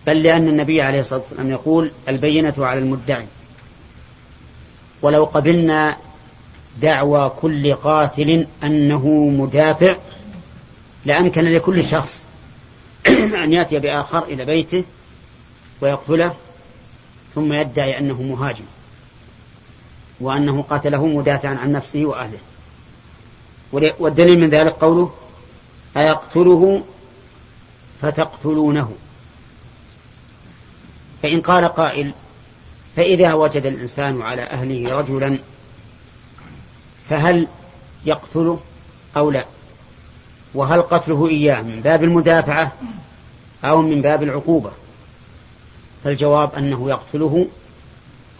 بل 0.07 0.23
لأن 0.23 0.49
النبي 0.49 0.83
عليه 0.83 1.01
الصلاة 1.01 1.21
والسلام 1.21 1.51
يقول 1.51 1.91
البينة 2.09 2.55
على 2.59 2.79
المدعي. 2.81 3.27
ولو 5.03 5.25
قبلنا 5.25 5.97
دعوى 6.79 7.33
كل 7.41 7.75
قاتل 7.75 8.47
أنه 8.65 9.09
مدافع 9.09 9.97
لأمكن 11.05 11.45
لكل 11.45 11.85
شخص 11.85 12.25
أن 13.45 13.53
يأتي 13.53 13.79
بآخر 13.79 14.23
إلى 14.23 14.45
بيته 14.45 14.85
ويقتله 15.81 16.35
ثم 17.35 17.53
يدعي 17.53 17.99
أنه 17.99 18.23
مهاجم 18.23 18.65
وأنه 20.21 20.63
قاتله 20.63 21.07
مدافعا 21.07 21.55
عن 21.55 21.73
نفسه 21.73 22.05
وأهله. 22.05 22.39
والدليل 23.73 24.41
من 24.41 24.51
ذلك 24.51 24.73
قوله 24.73 25.11
أيقتله؟ 25.97 26.83
فتقتلونه. 28.03 28.93
فإن 31.23 31.41
قال 31.41 31.65
قائل 31.65 32.13
فإذا 32.97 33.35
وجد 33.35 33.67
الإنسان 33.67 34.23
على 34.23 34.43
أهله 34.43 34.99
رجلا 34.99 35.39
فهل 37.11 37.47
يقتله 38.05 38.61
أو 39.17 39.31
لا؟ 39.31 39.45
وهل 40.55 40.83
قتله 40.83 41.29
إياه 41.29 41.63
من 41.63 41.81
باب 41.81 42.05
المدافعة 42.05 42.73
أو 43.65 43.83
من 43.83 44.01
باب 44.01 44.23
العقوبة؟ 44.23 44.71
فالجواب 46.05 46.55
أنه 46.55 46.91
يقتله 46.91 47.47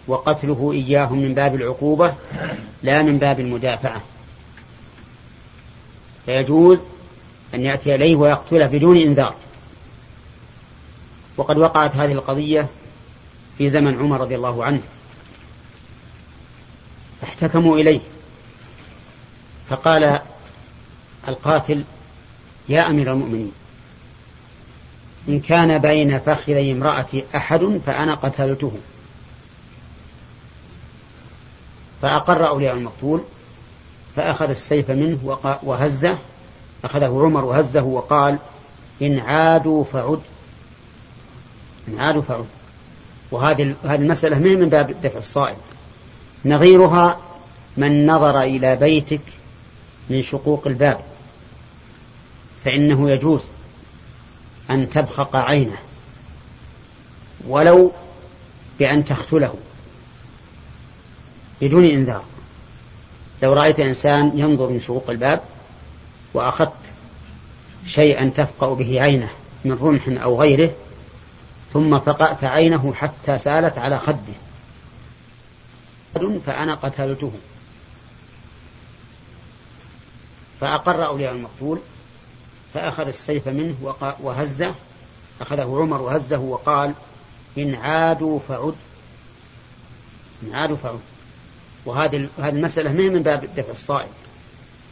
وقتله 0.07 0.71
إياه 0.71 1.13
من 1.13 1.33
باب 1.33 1.55
العقوبة 1.55 2.13
لا 2.83 3.01
من 3.01 3.17
باب 3.17 3.39
المدافعة. 3.39 4.01
فيجوز 6.25 6.79
أن 7.53 7.61
يأتي 7.61 7.95
إليه 7.95 8.15
ويقتله 8.15 8.65
بدون 8.65 8.97
إنذار. 8.97 9.35
وقد 11.37 11.57
وقعت 11.57 11.95
هذه 11.95 12.11
القضية 12.11 12.67
في 13.57 13.69
زمن 13.69 13.99
عمر 13.99 14.21
رضي 14.21 14.35
الله 14.35 14.65
عنه. 14.65 14.81
فاحتكموا 17.21 17.77
إليه. 17.77 17.99
فقال 19.71 20.19
القاتل 21.27 21.83
يا 22.69 22.89
أمير 22.89 23.13
المؤمنين 23.13 23.51
إن 25.29 25.39
كان 25.39 25.77
بين 25.77 26.19
فخذي 26.19 26.71
امرأتي 26.71 27.23
أحد 27.35 27.81
فأنا 27.85 28.15
قتلته. 28.15 28.71
فأقر 32.01 32.47
أولياء 32.47 32.75
المقتول 32.75 33.21
فأخذ 34.15 34.49
السيف 34.49 34.91
منه 34.91 35.37
وهزه 35.63 36.17
أخذه 36.83 37.21
عمر 37.23 37.45
وهزه 37.45 37.83
وقال 37.83 38.37
إن 39.01 39.19
عادوا 39.19 39.83
فعد 39.83 40.19
إن 41.87 42.01
عادوا 42.01 42.21
فعد. 42.21 42.45
وهذه 43.31 43.75
هذه 43.83 44.01
المسألة 44.01 44.39
من 44.39 44.59
من 44.59 44.69
باب 44.69 45.01
دفع 45.03 45.17
الصائب. 45.17 45.57
نظيرها 46.45 47.19
من 47.77 48.05
نظر 48.05 48.41
إلى 48.41 48.75
بيتك 48.75 49.21
من 50.09 50.21
شقوق 50.21 50.67
الباب 50.67 50.99
فإنه 52.65 53.11
يجوز 53.11 53.41
أن 54.69 54.89
تبخق 54.89 55.35
عينه 55.35 55.77
ولو 57.47 57.91
بأن 58.79 59.05
تختله 59.05 59.53
بدون 61.61 61.85
إنذار. 61.85 62.23
لو 63.43 63.53
رأيت 63.53 63.79
إنسان 63.79 64.31
ينظر 64.35 64.69
من 64.69 64.81
شقوق 64.81 65.09
الباب 65.09 65.41
وأخذت 66.33 66.73
شيئا 67.87 68.29
تفقأ 68.29 68.73
به 68.73 69.01
عينه 69.01 69.29
من 69.65 69.77
رمح 69.81 70.23
أو 70.23 70.41
غيره 70.41 70.71
ثم 71.73 71.99
فقأت 71.99 72.43
عينه 72.43 72.93
حتى 72.93 73.37
سالت 73.37 73.77
على 73.77 73.97
خده. 73.97 74.33
فأنا 76.45 76.75
قتلته. 76.75 77.31
فأقر 80.61 81.05
أولياء 81.05 81.33
المقتول 81.33 81.79
فأخذ 82.73 83.07
السيف 83.07 83.47
منه 83.47 83.75
وهزه 84.19 84.75
أخذه 85.41 85.61
عمر 85.61 86.01
وهزه 86.01 86.39
وقال 86.39 86.93
إن 87.57 87.75
عادوا 87.75 88.39
فعد. 88.47 88.75
إن 90.43 90.53
عادوا 90.55 90.77
فعد. 90.77 90.99
وهذه 91.85 92.29
هذه 92.39 92.49
المسألة 92.49 92.91
من 92.91 93.13
من 93.13 93.23
باب 93.23 93.55
دفع 93.55 93.71
الصائب 93.71 94.09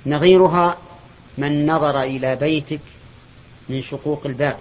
نظيرها 0.05 0.77
من 1.37 1.65
نظر 1.65 2.01
إلى 2.01 2.35
بيتك 2.35 2.79
من 3.69 3.81
شقوق 3.81 4.25
الباب 4.25 4.57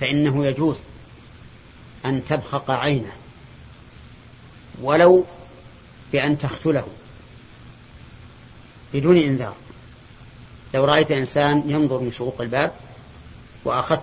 فإنه 0.00 0.46
يجوز 0.46 0.76
أن 2.04 2.24
تبخق 2.24 2.70
عينه 2.70 3.12
ولو 4.82 5.24
بأن 6.12 6.38
تختله. 6.38 6.86
بدون 8.94 9.16
إنذار. 9.16 9.54
لو 10.74 10.84
رأيت 10.84 11.10
إنسان 11.10 11.62
ينظر 11.70 12.00
من 12.00 12.12
شقوق 12.12 12.40
الباب 12.40 12.72
وأخذت 13.64 14.02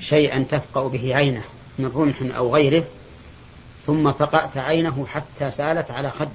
شيئا 0.00 0.46
تفقأ 0.50 0.88
به 0.88 1.16
عينه 1.16 1.42
من 1.78 1.92
رمح 1.94 2.36
أو 2.36 2.54
غيره 2.54 2.84
ثم 3.86 4.12
فقأت 4.12 4.56
عينه 4.56 5.06
حتى 5.06 5.50
سالت 5.50 5.90
على 5.90 6.10
خده. 6.10 6.30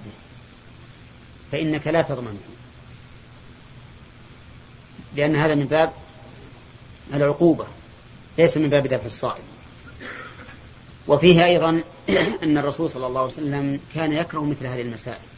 فإنك 1.51 1.87
لا 1.87 2.01
تضمنه. 2.01 2.39
لأن 5.15 5.35
هذا 5.35 5.55
من 5.55 5.65
باب 5.65 5.91
العقوبة 7.13 7.65
ليس 8.37 8.57
من 8.57 8.69
باب 8.69 8.87
دفع 8.87 9.05
الصائم. 9.05 9.43
وفيه 11.07 11.45
أيضا 11.45 11.81
أن 12.43 12.57
الرسول 12.57 12.89
صلى 12.89 13.07
الله 13.07 13.21
عليه 13.21 13.31
وسلم 13.31 13.79
كان 13.95 14.11
يكره 14.11 14.41
مثل 14.41 14.67
هذه 14.67 14.81
المسائل. 14.81 15.34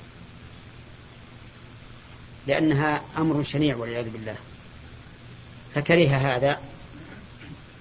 لأنها 2.47 3.01
أمر 3.17 3.43
شنيع 3.43 3.75
والعياذ 3.75 4.10
بالله. 4.10 4.36
فكره 5.75 6.15
هذا 6.17 6.60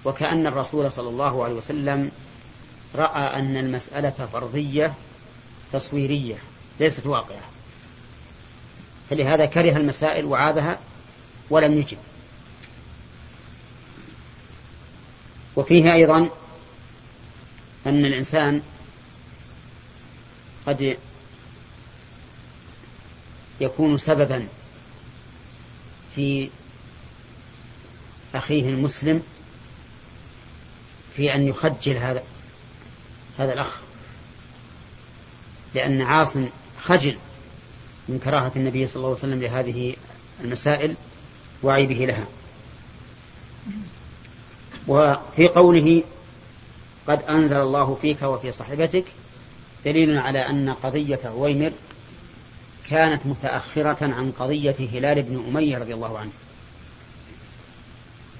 وكأن 0.05 0.47
الرسول 0.47 0.91
صلى 0.91 1.09
الله 1.09 1.43
عليه 1.43 1.53
وسلم 1.53 2.11
رأى 2.95 3.39
أن 3.39 3.57
المسألة 3.57 4.09
فرضية 4.33 4.93
تصويرية 5.73 6.35
ليست 6.79 7.05
واقعة. 7.05 7.41
فلهذا 9.09 9.45
كره 9.45 9.77
المسائل 9.77 10.25
وعابها 10.25 10.79
ولم 11.49 11.77
يجب. 11.77 11.97
وفيه 15.55 15.93
أيضا 15.93 16.29
أن 17.87 18.05
الإنسان 18.05 18.61
قد 20.67 20.97
يكون 23.61 23.97
سببا 23.97 24.47
في 26.17 26.49
أخيه 28.35 28.69
المسلم 28.69 29.21
في 31.15 31.33
أن 31.35 31.47
يخجل 31.47 31.97
هذا 31.97 32.23
هذا 33.39 33.53
الأخ. 33.53 33.77
لأن 35.75 36.01
عاص 36.01 36.33
خجل 36.81 37.17
من 38.09 38.19
كراهة 38.19 38.51
النبي 38.55 38.87
صلى 38.87 38.95
الله 38.95 39.07
عليه 39.07 39.17
وسلم 39.17 39.41
لهذه 39.43 39.95
المسائل 40.43 40.95
وعيبه 41.63 42.05
لها. 42.05 42.25
وفي 44.87 45.47
قوله 45.47 46.03
قد 47.07 47.23
أنزل 47.23 47.57
الله 47.57 47.95
فيك 47.95 48.21
وفي 48.21 48.51
صاحبتك 48.51 49.05
دليل 49.85 50.17
على 50.17 50.39
أن 50.39 50.69
قضية 50.69 51.19
عويمر 51.25 51.71
كانت 52.89 53.25
متأخرة 53.25 53.97
عن 54.01 54.31
قضية 54.39 54.75
هلال 54.79 55.21
بن 55.21 55.43
أمية 55.47 55.77
رضي 55.77 55.93
الله 55.93 56.19
عنه. 56.19 56.31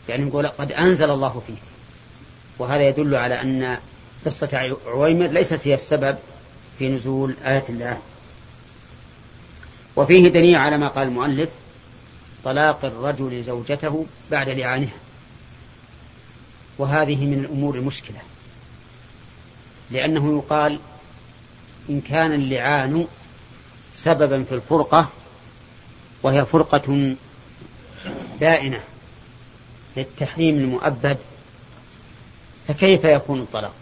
يعني 0.10 0.28
يقول 0.28 0.48
قد 0.48 0.72
أنزل 0.72 1.12
الله 1.12 1.44
فيك 1.48 1.62
وهذا 2.60 2.88
يدل 2.88 3.16
على 3.16 3.42
أن 3.42 3.78
قصة 4.26 4.78
عويمر 4.88 5.28
ليست 5.28 5.68
هي 5.68 5.74
السبب 5.74 6.18
في 6.80 6.90
نزول 6.90 7.36
آية 7.46 7.66
الله. 7.70 7.98
وفيه 9.96 10.28
دليل 10.28 10.56
على 10.56 10.78
ما 10.78 10.88
قال 10.88 11.08
المؤلف 11.08 11.50
طلاق 12.44 12.86
الرجل 12.86 13.44
زوجته 13.44 14.06
بعد 14.32 14.50
لعانها. 14.50 14.98
وهذه 16.78 17.26
من 17.26 17.40
الأمور 17.40 17.76
المشكلة. 17.76 18.20
لأنه 19.92 20.38
يقال 20.38 20.80
إن 21.90 22.02
كان 22.02 22.34
اللعان 22.34 23.08
سببا 23.98 24.44
في 24.44 24.56
الفرقة 24.56 25.10
وهي 26.24 26.46
فرقة 26.46 27.16
بائنة 28.40 28.84
للتحريم 29.98 30.58
المؤبد 30.58 31.18
فكيف 32.68 33.04
يكون 33.04 33.40
الطلاق؟ 33.40 33.74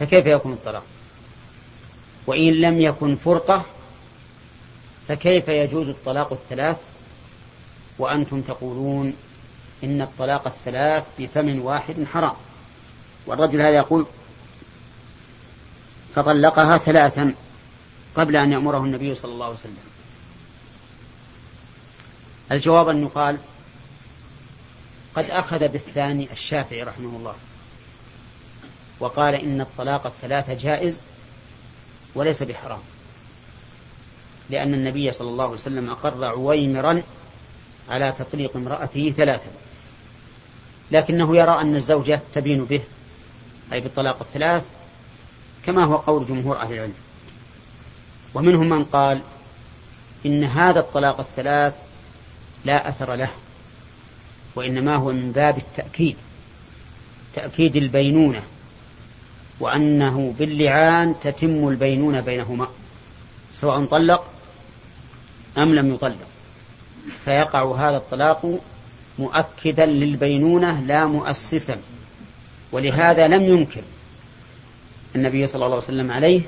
فكيف 0.00 0.26
يكون 0.26 0.52
الطلاق؟ 0.52 0.82
وإن 2.26 2.52
لم 2.52 2.80
يكن 2.80 3.16
فرقة 3.16 3.64
فكيف 5.08 5.48
يجوز 5.48 5.88
الطلاق 5.88 6.32
الثلاث؟ 6.32 6.76
وأنتم 7.98 8.40
تقولون 8.40 9.14
إن 9.84 10.02
الطلاق 10.02 10.46
الثلاث 10.46 11.04
بفم 11.18 11.60
واحد 11.60 12.04
حرام. 12.12 12.36
والرجل 13.26 13.62
هذا 13.62 13.76
يقول 13.76 14.06
فطلقها 16.14 16.78
ثلاثا. 16.78 17.34
قبل 18.16 18.36
أن 18.36 18.52
يأمره 18.52 18.84
النبي 18.84 19.14
صلى 19.14 19.32
الله 19.32 19.46
عليه 19.46 19.54
وسلم. 19.56 19.78
الجواب 22.52 22.88
أن 22.88 23.02
يقال 23.02 23.38
قد 25.14 25.30
أخذ 25.30 25.58
بالثاني 25.58 26.32
الشافعي 26.32 26.82
رحمه 26.82 27.16
الله 27.16 27.34
وقال 29.00 29.34
إن 29.34 29.60
الطلاق 29.60 30.06
الثلاثة 30.06 30.54
جائز 30.54 31.00
وليس 32.14 32.42
بحرام 32.42 32.80
لأن 34.50 34.74
النبي 34.74 35.12
صلى 35.12 35.28
الله 35.28 35.44
عليه 35.44 35.54
وسلم 35.54 35.90
أقر 35.90 36.24
عويمرا 36.24 37.02
على 37.90 38.12
تطليق 38.18 38.56
امرأته 38.56 39.14
ثلاثا 39.16 39.50
لكنه 40.90 41.36
يرى 41.36 41.60
أن 41.60 41.76
الزوجة 41.76 42.20
تبين 42.34 42.64
به 42.64 42.80
أي 43.72 43.80
بالطلاق 43.80 44.20
الثلاث 44.20 44.64
كما 45.66 45.84
هو 45.84 45.96
قول 45.96 46.26
جمهور 46.26 46.60
أهل 46.60 46.72
العلم. 46.72 46.94
ومنهم 48.34 48.68
من 48.68 48.84
قال 48.84 49.22
إن 50.26 50.44
هذا 50.44 50.80
الطلاق 50.80 51.20
الثلاث 51.20 51.74
لا 52.64 52.88
أثر 52.88 53.14
له 53.14 53.30
وإنما 54.54 54.96
هو 54.96 55.12
من 55.12 55.32
باب 55.32 55.58
التأكيد 55.58 56.16
تأكيد 57.34 57.76
البينونة 57.76 58.42
وأنه 59.60 60.34
باللعان 60.38 61.14
تتم 61.22 61.68
البينونة 61.68 62.20
بينهما 62.20 62.68
سواء 63.54 63.84
طلق 63.84 64.24
أم 65.58 65.74
لم 65.74 65.94
يطلق. 65.94 66.26
فيقع 67.24 67.88
هذا 67.88 67.96
الطلاق 67.96 68.60
مؤكدا 69.18 69.86
للبينونة 69.86 70.80
لا 70.80 71.06
مؤسسا 71.06 71.80
ولهذا 72.72 73.28
لم 73.28 73.42
ينكر 73.42 73.82
النبي 75.16 75.46
صلى 75.46 75.54
الله 75.54 75.66
عليه 75.66 75.76
وسلم 75.76 76.12
عليه 76.12 76.40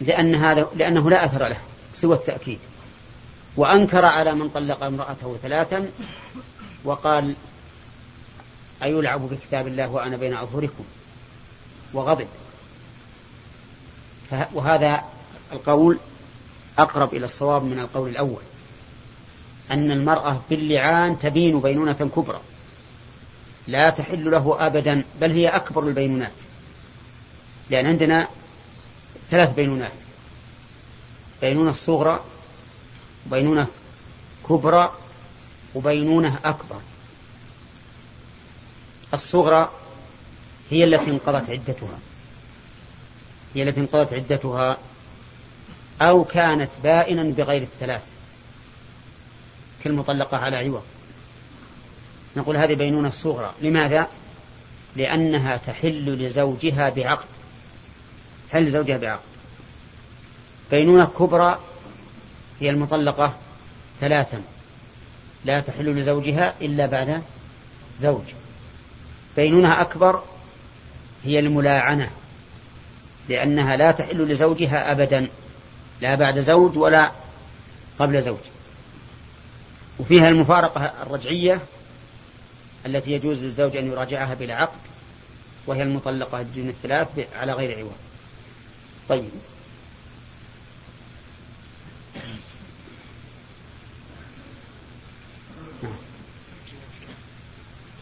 لأن 0.00 0.34
هذا 0.34 0.68
لأنه 0.76 1.10
لا 1.10 1.24
أثر 1.24 1.48
له 1.48 1.58
سوى 1.94 2.14
التأكيد. 2.14 2.58
وأنكر 3.56 4.04
على 4.04 4.34
من 4.34 4.48
طلق 4.48 4.84
امرأته 4.84 5.36
ثلاثا 5.42 5.90
وقال 6.84 7.36
أيلعب 8.82 9.20
بكتاب 9.20 9.66
الله 9.66 9.90
وأنا 9.90 10.16
بين 10.16 10.36
أظهركم؟ 10.36 10.84
وغضب. 11.92 12.28
وهذا 14.54 15.04
القول 15.52 15.98
أقرب 16.78 17.14
إلى 17.14 17.24
الصواب 17.24 17.64
من 17.64 17.78
القول 17.78 18.10
الأول 18.10 18.42
أن 19.70 19.90
المرأة 19.90 20.40
باللعان 20.50 21.18
تبين 21.18 21.60
بينونة 21.60 22.10
كبرى. 22.16 22.40
لا 23.68 23.90
تحل 23.90 24.30
له 24.30 24.56
أبدا 24.66 25.02
بل 25.20 25.30
هي 25.30 25.48
أكبر 25.48 25.82
البينونات. 25.82 26.32
لأن 27.70 27.86
عندنا 27.86 28.28
ثلاث 29.30 29.54
بينونات. 29.54 29.92
بينونة 31.40 31.72
صغرى 31.72 32.24
وبينونة 33.26 33.66
كبرى 34.48 34.92
وبينونة 35.74 36.38
أكبر. 36.44 36.80
الصغرى 39.14 39.70
هي 40.70 40.84
التي 40.84 41.10
انقضت 41.10 41.50
عدتها. 41.50 41.98
هي 43.54 43.62
التي 43.62 43.80
انقضت 43.80 44.14
عدتها 44.14 44.78
أو 46.02 46.24
كانت 46.24 46.70
بائنا 46.82 47.22
بغير 47.22 47.62
الثلاث. 47.62 48.02
كالمطلقة 49.84 50.36
على 50.36 50.56
عوض. 50.56 50.82
نقول 52.36 52.56
هذه 52.56 52.74
بينونة 52.74 53.10
صغرى. 53.10 53.54
لماذا؟ 53.62 54.08
لأنها 54.96 55.56
تحل 55.56 56.26
لزوجها 56.26 56.88
بعقد. 56.90 57.39
تحل 58.50 58.64
لزوجها 58.64 58.96
بعقد. 58.96 59.20
بينونة 60.70 61.06
كبرى 61.18 61.58
هي 62.60 62.70
المطلقة 62.70 63.34
ثلاثا. 64.00 64.42
لا 65.44 65.60
تحل 65.60 66.00
لزوجها 66.00 66.54
إلا 66.62 66.86
بعد 66.86 67.22
زوج. 68.00 68.22
بينونة 69.36 69.80
أكبر 69.80 70.22
هي 71.24 71.38
الملاعنة 71.38 72.10
لأنها 73.28 73.76
لا 73.76 73.90
تحل 73.90 74.32
لزوجها 74.32 74.92
أبدا 74.92 75.28
لا 76.00 76.14
بعد 76.14 76.40
زوج 76.40 76.78
ولا 76.78 77.12
قبل 77.98 78.22
زوج. 78.22 78.38
وفيها 79.98 80.28
المفارقة 80.28 80.92
الرجعية 81.02 81.60
التي 82.86 83.12
يجوز 83.12 83.38
للزوج 83.38 83.76
أن 83.76 83.86
يراجعها 83.86 84.34
بلا 84.34 84.54
عقد 84.54 84.78
وهي 85.66 85.82
المطلقة 85.82 86.42
دون 86.42 86.68
الثلاث 86.68 87.08
على 87.36 87.52
غير 87.52 87.78
عوض. 87.78 88.09
طيب 89.10 89.30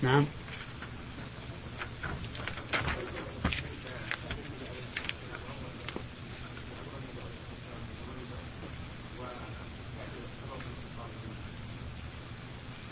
نعم 0.03 0.27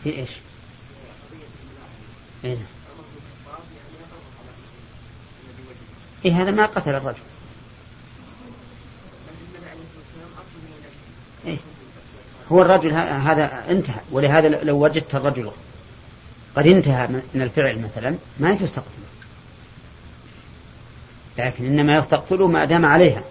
في 0.04 0.10
إيش؟ 0.18 0.30
إيه؟ 2.44 2.56
إيه 6.24 6.42
هذا 6.42 6.50
ما 6.50 6.66
قتل 6.66 6.90
الرجل 6.90 7.18
إيه؟ 11.46 11.58
هو 12.52 12.62
الرجل 12.62 12.92
هذا 12.92 13.64
انتهى 13.70 14.00
ولهذا 14.10 14.48
لو 14.48 14.84
وجدت 14.84 15.14
الرجل 15.14 15.50
قد 16.56 16.66
انتهى 16.66 17.06
من 17.06 17.42
الفعل 17.42 17.82
مثلا 17.82 18.16
ما 18.40 18.50
يجوز 18.50 18.70
تقتله 18.70 19.06
لكن 21.38 21.66
انما 21.66 22.00
تقتله 22.00 22.46
ما 22.46 22.64
دام 22.64 22.86
عليها 22.86 23.22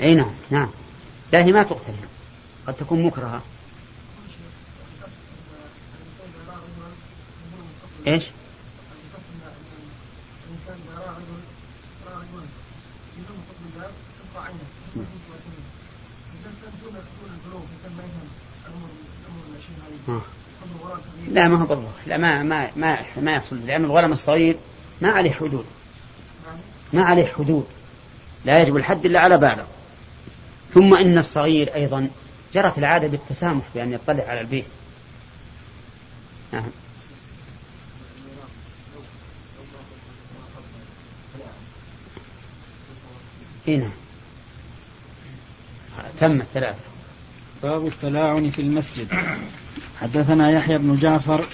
اي 0.00 0.14
نعم 0.14 0.32
نعم 0.50 0.70
لا 1.32 1.44
هي 1.44 1.52
ما 1.52 1.62
تقتل 1.62 1.92
قد 2.66 2.74
تكون 2.74 3.02
مكرهه 3.02 3.42
إيش؟ 8.06 8.24
لا 21.28 21.48
ما 21.48 21.62
هو 21.62 21.66
بالله. 21.66 21.92
لا 22.06 22.16
ما 22.16 22.42
ما 22.42 22.70
ما 22.76 22.98
ما 23.16 23.32
يحصل. 23.32 23.66
لأن 23.66 23.84
الغلم 23.84 24.12
الصغير 24.12 24.56
ما 25.00 25.10
عليه 25.10 25.32
حدود. 25.32 25.66
ما 26.92 27.02
عليه 27.02 27.26
حدود. 27.26 27.66
لا 28.44 28.62
يجب 28.62 28.76
الحد 28.76 29.06
إلا 29.06 29.20
على 29.20 29.36
بالغ 29.36 29.64
ثم 30.74 30.94
إن 30.94 31.18
الصغير 31.18 31.74
أيضا 31.74 32.08
جرت 32.54 32.78
العادة 32.78 33.08
بالتسامح 33.08 33.64
بأن 33.74 33.92
يطلع 33.92 34.24
على 34.24 34.40
البيت. 34.40 34.64
نعم. 36.52 36.64
هنا 43.68 43.90
تم 46.20 46.40
الثلاثة. 46.40 46.89
باب 47.62 47.86
التلاعن 47.86 48.50
في 48.50 48.62
المسجد. 48.62 49.06
حدثنا 50.00 50.50
يحيى 50.50 50.78
بن 50.78 50.96
جعفر 50.96 51.44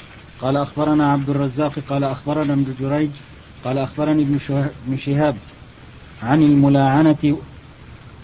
قال 0.41 0.57
أخبرنا 0.57 1.07
عبد 1.07 1.31
الرزاق 1.31 1.79
قال 1.89 2.05
أخبرنا 2.05 2.53
ابن 2.53 2.75
جريج 2.81 3.11
قال 3.65 3.79
أخبرني 3.79 4.23
ابن 4.23 4.97
شهاب 4.97 5.37
عن 6.23 6.43
الملاعنة 6.43 7.39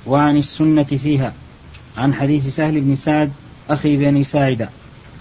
وعن 0.06 0.36
السنة 0.36 0.82
فيها 0.82 1.32
عن 1.96 2.14
حديث 2.14 2.56
سهل 2.56 2.80
بن 2.80 2.96
سعد 2.96 3.32
أخي 3.70 3.96
بني 3.96 4.24
ساعدة 4.24 4.68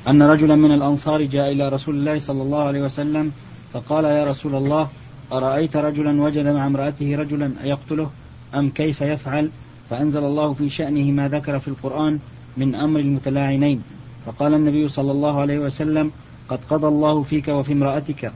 أن 0.07 0.21
رجلا 0.21 0.55
من 0.55 0.71
الأنصار 0.71 1.21
جاء 1.21 1.51
إلى 1.51 1.69
رسول 1.69 1.95
الله 1.95 2.19
صلى 2.19 2.41
الله 2.41 2.63
عليه 2.63 2.81
وسلم 2.81 3.31
فقال 3.73 4.05
يا 4.05 4.23
رسول 4.23 4.55
الله 4.55 4.89
أرأيت 5.31 5.77
رجلا 5.77 6.21
وجد 6.21 6.47
مع 6.47 6.67
امرأته 6.67 7.15
رجلا 7.15 7.51
أيقتله 7.63 8.11
أم 8.55 8.69
كيف 8.69 9.01
يفعل؟ 9.01 9.49
فأنزل 9.89 10.23
الله 10.23 10.53
في 10.53 10.69
شأنه 10.69 11.11
ما 11.11 11.27
ذكر 11.27 11.59
في 11.59 11.67
القرآن 11.67 12.19
من 12.57 12.75
أمر 12.75 12.99
المتلاعنين. 12.99 13.83
فقال 14.25 14.53
النبي 14.53 14.89
صلى 14.89 15.11
الله 15.11 15.39
عليه 15.39 15.59
وسلم 15.59 16.11
قد 16.49 16.59
قضى 16.69 16.87
الله 16.87 17.23
فيك 17.23 17.47
وفي 17.47 17.73
امرأتك. 17.73 18.31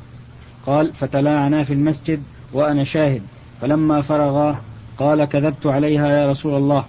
قال 0.65 0.93
فتلاعنا 0.93 1.63
في 1.63 1.73
المسجد 1.73 2.23
وأنا 2.53 2.83
شاهد. 2.83 3.21
فلما 3.61 4.01
فرغا 4.01 4.57
قال 4.97 5.25
كذبت 5.25 5.65
عليها 5.65 6.07
يا 6.07 6.29
رسول 6.29 6.53
الله. 6.55 6.85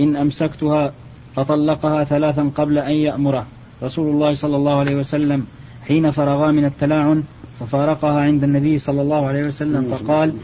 إن 0.00 0.16
أمسكتها 0.16 0.92
فطلقها 1.36 2.04
ثلاثا 2.04 2.50
قبل 2.54 2.78
أن 2.78 2.92
يأمره. 2.92 3.46
رسول 3.82 4.10
الله 4.10 4.34
صلى 4.34 4.56
الله 4.56 4.78
عليه 4.78 4.96
وسلم 4.96 5.46
حين 5.88 6.10
فرغا 6.10 6.50
من 6.50 6.64
التلاعن 6.64 7.22
ففارقها 7.60 8.20
عند 8.20 8.44
النبي 8.44 8.78
صلى 8.78 9.02
الله 9.02 9.26
عليه 9.26 9.44
وسلم 9.44 9.82
فقال 9.82 10.34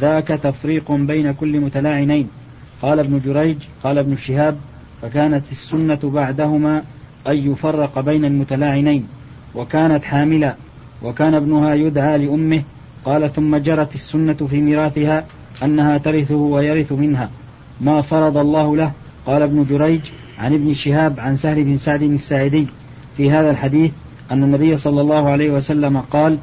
ذاك 0.00 0.28
تفريق 0.28 0.92
بين 0.92 1.32
كل 1.32 1.60
متلاعنين. 1.60 2.28
قال 2.82 2.98
ابن 2.98 3.20
جريج 3.24 3.56
قال 3.82 3.98
ابن 3.98 4.16
شهاب 4.16 4.56
فكانت 5.02 5.44
السنة 5.50 5.98
بعدهما 6.02 6.82
أن 7.26 7.36
يفرق 7.36 8.00
بين 8.00 8.24
المتلاعنين 8.24 9.06
وكانت 9.54 10.04
حاملا 10.04 10.54
وكان 11.02 11.34
ابنها 11.34 11.74
يدعى 11.74 12.18
لأمه 12.18 12.62
قال 13.04 13.32
ثم 13.34 13.56
جرت 13.56 13.94
السنة 13.94 14.34
في 14.34 14.60
ميراثها 14.60 15.24
أنها 15.62 15.98
ترثه 15.98 16.34
ويرث 16.34 16.92
منها 16.92 17.30
ما 17.80 18.00
فرض 18.00 18.36
الله 18.36 18.76
له. 18.76 18.92
قال 19.26 19.42
ابن 19.42 19.64
جريج 19.64 20.00
عن 20.38 20.54
ابن 20.54 20.74
شهاب 20.74 21.20
عن 21.20 21.36
سهل 21.36 21.64
بن 21.64 21.76
سعد 21.76 22.02
الساعدي 22.02 22.66
في 23.16 23.30
هذا 23.30 23.50
الحديث 23.50 23.92
أن 24.32 24.42
النبي 24.42 24.76
صلى 24.76 25.00
الله 25.00 25.30
عليه 25.30 25.50
وسلم 25.50 25.98
قال 25.98 26.38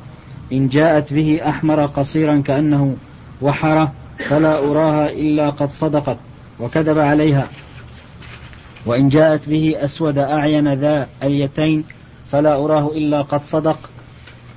إن 0.54 0.68
جاءت 0.68 1.14
به 1.14 1.40
أحمر 1.46 1.86
قصيرا 1.86 2.42
كأنه 2.42 2.96
وحر 3.42 3.90
فلا 4.18 4.60
أراها 4.60 5.10
إلا 5.10 5.50
قد 5.50 5.70
صدقت 5.70 6.18
وكذب 6.60 7.00
عليها. 7.00 7.48
وإن 8.86 9.10
جاءت 9.10 9.50
به 9.50 9.76
أسود 9.78 10.18
أعين 10.18 10.74
ذا 10.74 11.08
اليتين 11.24 11.84
فلا 12.32 12.56
أراه 12.56 12.92
إلا 12.92 13.22
قد 13.22 13.44
صدق 13.44 13.90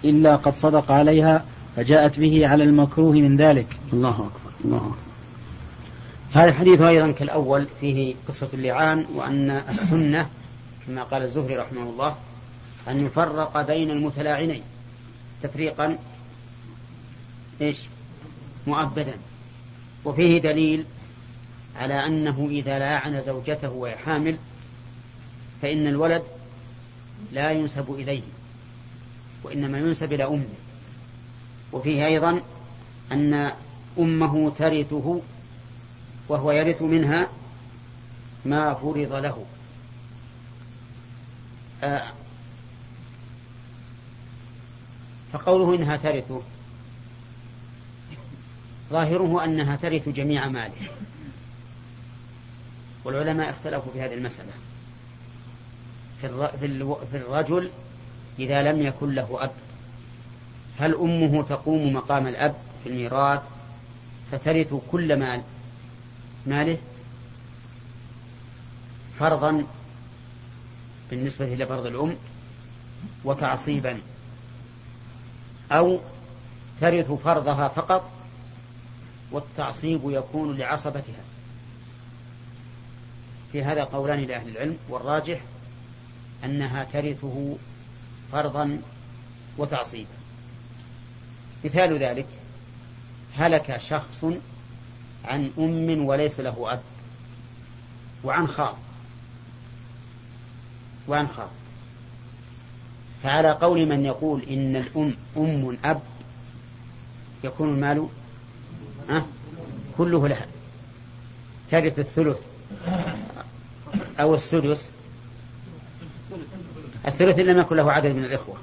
إلا 0.05 0.37
قد 0.37 0.57
صدق 0.57 0.91
عليها 0.91 1.45
فجاءت 1.77 2.21
به 2.21 2.49
على 2.49 2.65
المكروه 2.65 3.13
من 3.13 3.37
ذلك. 3.37 3.67
الله 3.93 4.11
أكبر 4.11 4.51
الله 4.65 4.77
أكبر. 4.77 5.09
هذا 6.33 6.49
الحديث 6.49 6.81
أيضا 6.81 7.11
كالأول 7.11 7.67
فيه 7.81 8.15
قصة 8.29 8.49
اللعان 8.55 9.05
وأن 9.15 9.51
السنة 9.51 10.29
كما 10.87 11.03
قال 11.03 11.23
الزهري 11.23 11.57
رحمه 11.57 11.83
الله 11.83 12.17
أن 12.89 13.07
يفرق 13.07 13.67
بين 13.67 13.91
المتلاعنين 13.91 14.63
تفريقا 15.43 15.99
إيش؟ 17.61 17.83
مؤبدا. 18.67 19.15
وفيه 20.05 20.39
دليل 20.39 20.85
على 21.79 22.07
أنه 22.07 22.47
إذا 22.51 22.79
لاعن 22.79 23.23
زوجته 23.23 23.71
وهي 23.71 23.97
حامل 23.97 24.39
فإن 25.63 25.87
الولد 25.87 26.23
لا 27.33 27.51
ينسب 27.51 27.95
إليه 27.95 28.23
وإنما 29.45 29.79
ينسب 29.79 30.13
إلى 30.13 30.25
أمه. 30.25 30.49
وفيه 31.73 32.07
أيضا 32.07 32.41
أن 33.13 33.53
أمه 33.99 34.51
ترثه 34.51 35.21
وهو 36.29 36.53
يرث 36.53 36.83
منها 36.83 37.29
ما 38.45 38.75
فرض 38.75 39.13
له. 39.13 39.45
آه 41.83 42.13
فقوله 45.33 45.75
إنها 45.75 45.97
ترثه 45.97 46.43
ظاهره 48.91 49.45
أنها 49.45 49.77
ترث 49.77 50.09
جميع 50.09 50.49
ماله. 50.49 50.89
والعلماء 53.05 53.51
اختلفوا 53.51 53.93
في 53.93 54.01
هذه 54.01 54.15
المسألة. 54.15 54.53
في 57.11 57.17
الرجل 57.17 57.71
إذا 58.39 58.63
لم 58.63 58.83
يكن 58.83 59.15
له 59.15 59.45
أب 59.45 59.51
هل 60.79 60.95
أمه 60.95 61.43
تقوم 61.43 61.93
مقام 61.93 62.27
الأب 62.27 62.55
في 62.85 62.89
الميراث؟ 62.89 63.43
فترث 64.33 64.75
كل 64.91 65.17
مال 65.19 65.43
ماله؟ 66.47 66.79
فرضا 69.19 69.65
بالنسبة 71.11 71.45
إلى 71.45 71.67
فرض 71.67 71.87
الأم 71.87 72.17
وتعصيبا 73.25 73.99
أو 75.73 75.99
ترث 76.81 77.13
فرضها 77.13 77.69
فقط 77.69 78.11
والتعصيب 79.33 80.01
يكون 80.05 80.57
لعصبتها. 80.57 81.23
في 83.53 83.63
هذا 83.63 83.85
قولان 83.85 84.19
لأهل 84.21 84.49
العلم 84.49 84.77
والراجح 84.89 85.41
أنها 86.45 86.85
ترثه 86.85 87.57
فرضا 88.33 88.81
وتعصيبا. 89.59 90.09
مثال 91.65 91.99
ذلك 91.99 92.27
هلك 93.37 93.77
شخص 93.77 94.25
عن 95.25 95.51
أم 95.59 96.05
وليس 96.07 96.41
له 96.41 96.73
أب 96.73 96.81
وعن 98.25 98.47
خال 98.47 98.75
وعن 101.09 101.29
خال 101.29 101.49
فعلى 103.23 103.51
قول 103.51 103.89
من 103.89 104.05
يقول 104.05 104.43
إن 104.43 104.77
الأم 104.77 105.15
أم 105.37 105.79
أب 105.85 106.01
يكون 107.45 107.69
المال 107.69 108.09
أه 109.11 109.25
كله 109.99 110.29
لها 110.29 110.47
ترث 111.71 111.99
الثلث. 111.99 112.39
أو 114.21 114.35
السدس 114.35 114.91
الثلث 117.07 117.39
إن 117.39 117.45
لم 117.45 117.59
يكن 117.59 117.77
له 117.77 117.93
عدد 117.93 118.17
من 118.17 118.25
الإخوة. 118.25 118.57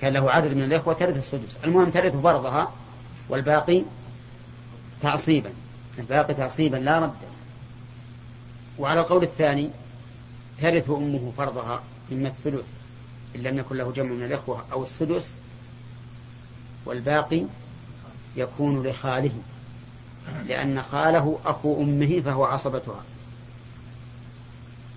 كان 0.00 0.12
له 0.12 0.30
عدد 0.30 0.54
من 0.54 0.62
الإخوة 0.62 0.94
ترث 0.94 1.16
السدس 1.16 1.58
المهم 1.64 1.90
ترث 1.90 2.16
فرضها 2.16 2.72
والباقي 3.28 3.82
تعصيبا. 5.02 5.50
الباقي 5.98 6.34
تعصيبا 6.34 6.76
لا 6.76 6.98
رد. 6.98 7.14
وعلى 8.78 9.00
القول 9.00 9.22
الثاني 9.22 9.70
ترث 10.60 10.90
أمه 10.90 11.32
فرضها 11.36 11.82
إما 12.12 12.28
الثلث 12.28 12.66
إن 13.36 13.40
لم 13.42 13.58
يكن 13.58 13.76
له 13.76 13.92
جمع 13.92 14.12
من 14.12 14.24
الإخوة 14.24 14.64
أو 14.72 14.84
السدس 14.84 15.34
والباقي 16.86 17.44
يكون 18.36 18.82
لخاله 18.86 19.32
لأن 20.48 20.82
خاله 20.82 21.38
أخو 21.46 21.82
أمه 21.82 22.20
فهو 22.20 22.44
عصبتها. 22.44 23.02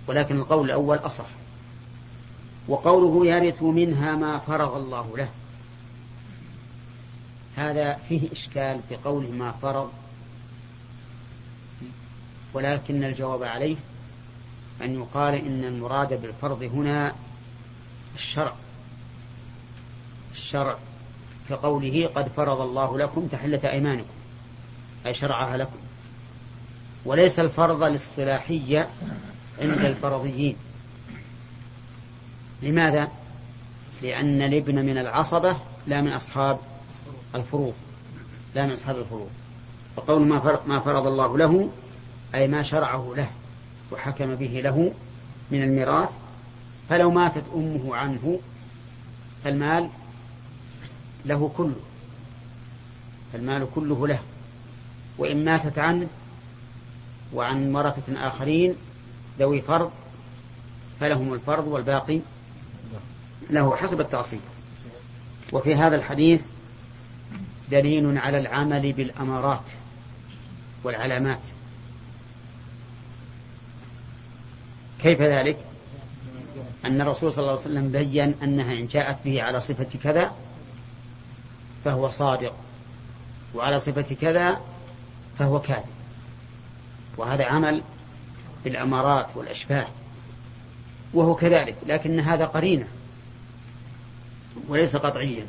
ولكن 0.08 0.36
القول 0.36 0.66
الأول 0.66 0.96
أصح. 0.96 1.26
وقوله 2.68 3.26
يرث 3.26 3.62
منها 3.62 4.16
ما 4.16 4.38
فرغ 4.38 4.76
الله 4.76 5.16
له. 5.16 5.28
هذا 7.56 7.98
فيه 8.08 8.32
إشكال 8.32 8.80
في 8.88 8.96
قوله 8.96 9.30
ما 9.30 9.52
فرض. 9.52 9.90
ولكن 12.54 13.04
الجواب 13.04 13.42
عليه 13.42 13.76
أن 14.82 14.94
يقال 14.94 15.34
إن 15.34 15.64
المراد 15.64 16.22
بالفرض 16.22 16.62
هنا 16.62 17.14
الشرع. 18.14 18.54
الشرع 20.32 20.76
كقوله 21.48 22.10
قد 22.14 22.28
فرض 22.28 22.60
الله 22.60 22.98
لكم 22.98 23.26
تحلة 23.26 23.70
أيمانكم 23.70 24.14
أي 25.06 25.14
شرعها 25.14 25.56
لكم. 25.56 25.76
وليس 27.04 27.38
الفرض 27.38 27.82
الاصطلاحية 27.82 28.88
عند 29.60 29.84
الفرضيين. 29.84 30.56
لماذا؟ 32.62 33.08
لأن 34.02 34.42
الابن 34.42 34.74
من 34.86 34.98
العصبة 34.98 35.56
لا 35.86 36.00
من 36.00 36.12
أصحاب 36.12 36.58
الفروض. 37.34 37.74
لا 38.54 38.66
من 38.66 38.72
أصحاب 38.72 38.96
الفروض. 38.96 39.30
وقول 39.96 40.26
ما 40.26 40.60
ما 40.66 40.80
فرض 40.80 41.06
الله 41.06 41.38
له 41.38 41.70
أي 42.34 42.48
ما 42.48 42.62
شرعه 42.62 43.14
له 43.16 43.30
وحكم 43.92 44.34
به 44.34 44.60
له 44.64 44.92
من 45.50 45.62
الميراث 45.62 46.08
فلو 46.88 47.10
ماتت 47.10 47.44
أمه 47.54 47.96
عنه 47.96 48.40
فالمال 49.44 49.90
له 51.26 51.50
كله. 51.56 51.80
المال 53.34 53.66
كله 53.74 54.08
له. 54.08 54.20
وإن 55.18 55.44
ماتت 55.44 55.78
عنه 55.78 56.08
وعن 57.34 57.74
ورثة 57.74 58.26
آخرين 58.28 58.76
ذوي 59.38 59.60
فرض 59.60 59.90
فلهم 61.00 61.34
الفرض 61.34 61.66
والباقي 61.66 62.20
له 63.50 63.76
حسب 63.76 64.00
التعصيب. 64.00 64.40
وفي 65.52 65.74
هذا 65.74 65.96
الحديث 65.96 66.40
دليل 67.70 68.18
على 68.18 68.38
العمل 68.38 68.92
بالأمارات 68.92 69.64
والعلامات. 70.84 71.40
كيف 75.02 75.22
ذلك؟ 75.22 75.58
أن 76.84 77.00
الرسول 77.00 77.32
صلى 77.32 77.40
الله 77.42 77.52
عليه 77.52 77.60
وسلم 77.60 77.88
بين 77.88 78.34
أنها 78.42 78.72
إن 78.72 78.86
جاءت 78.86 79.16
به 79.24 79.42
على 79.42 79.60
صفة 79.60 79.98
كذا 80.02 80.32
فهو 81.84 82.10
صادق 82.10 82.54
وعلى 83.54 83.80
صفة 83.80 84.14
كذا 84.20 84.60
فهو 85.38 85.60
كاذب. 85.60 85.84
وهذا 87.16 87.44
عمل 87.44 87.82
بالأمارات 88.64 89.26
والأشباه 89.34 89.86
وهو 91.14 91.34
كذلك 91.34 91.76
لكن 91.86 92.20
هذا 92.20 92.44
قرينة 92.44 92.86
وليس 94.68 94.96
قطعيا. 94.96 95.46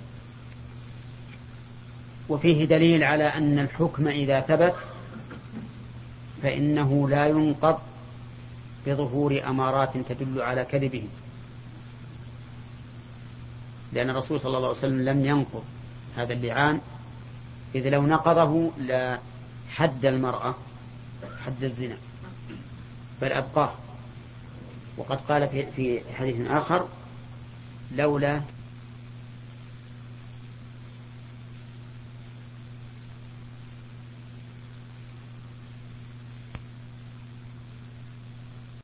وفيه 2.29 2.65
دليل 2.65 3.03
على 3.03 3.23
أن 3.23 3.59
الحكم 3.59 4.07
إذا 4.07 4.39
ثبت 4.39 4.75
فإنه 6.43 7.09
لا 7.09 7.27
ينقض 7.27 7.79
بظهور 8.87 9.43
أمارات 9.47 9.97
تدل 9.97 10.41
على 10.41 10.65
كذبه. 10.65 11.03
لأن 13.93 14.09
الرسول 14.09 14.39
صلى 14.39 14.57
الله 14.57 14.67
عليه 14.67 14.77
وسلم 14.77 15.01
لم 15.01 15.25
ينقض 15.25 15.63
هذا 16.17 16.33
اللعان 16.33 16.81
إذ 17.75 17.89
لو 17.89 18.01
نقضه 18.01 18.71
لحد 18.79 20.05
المرأة 20.05 20.55
حد 21.45 21.63
الزنا. 21.63 21.97
بل 23.21 23.31
أبقاه. 23.31 23.73
وقد 24.97 25.19
قال 25.29 25.47
في 25.75 26.01
حديث 26.17 26.51
آخر 26.51 26.87
لولا 27.95 28.41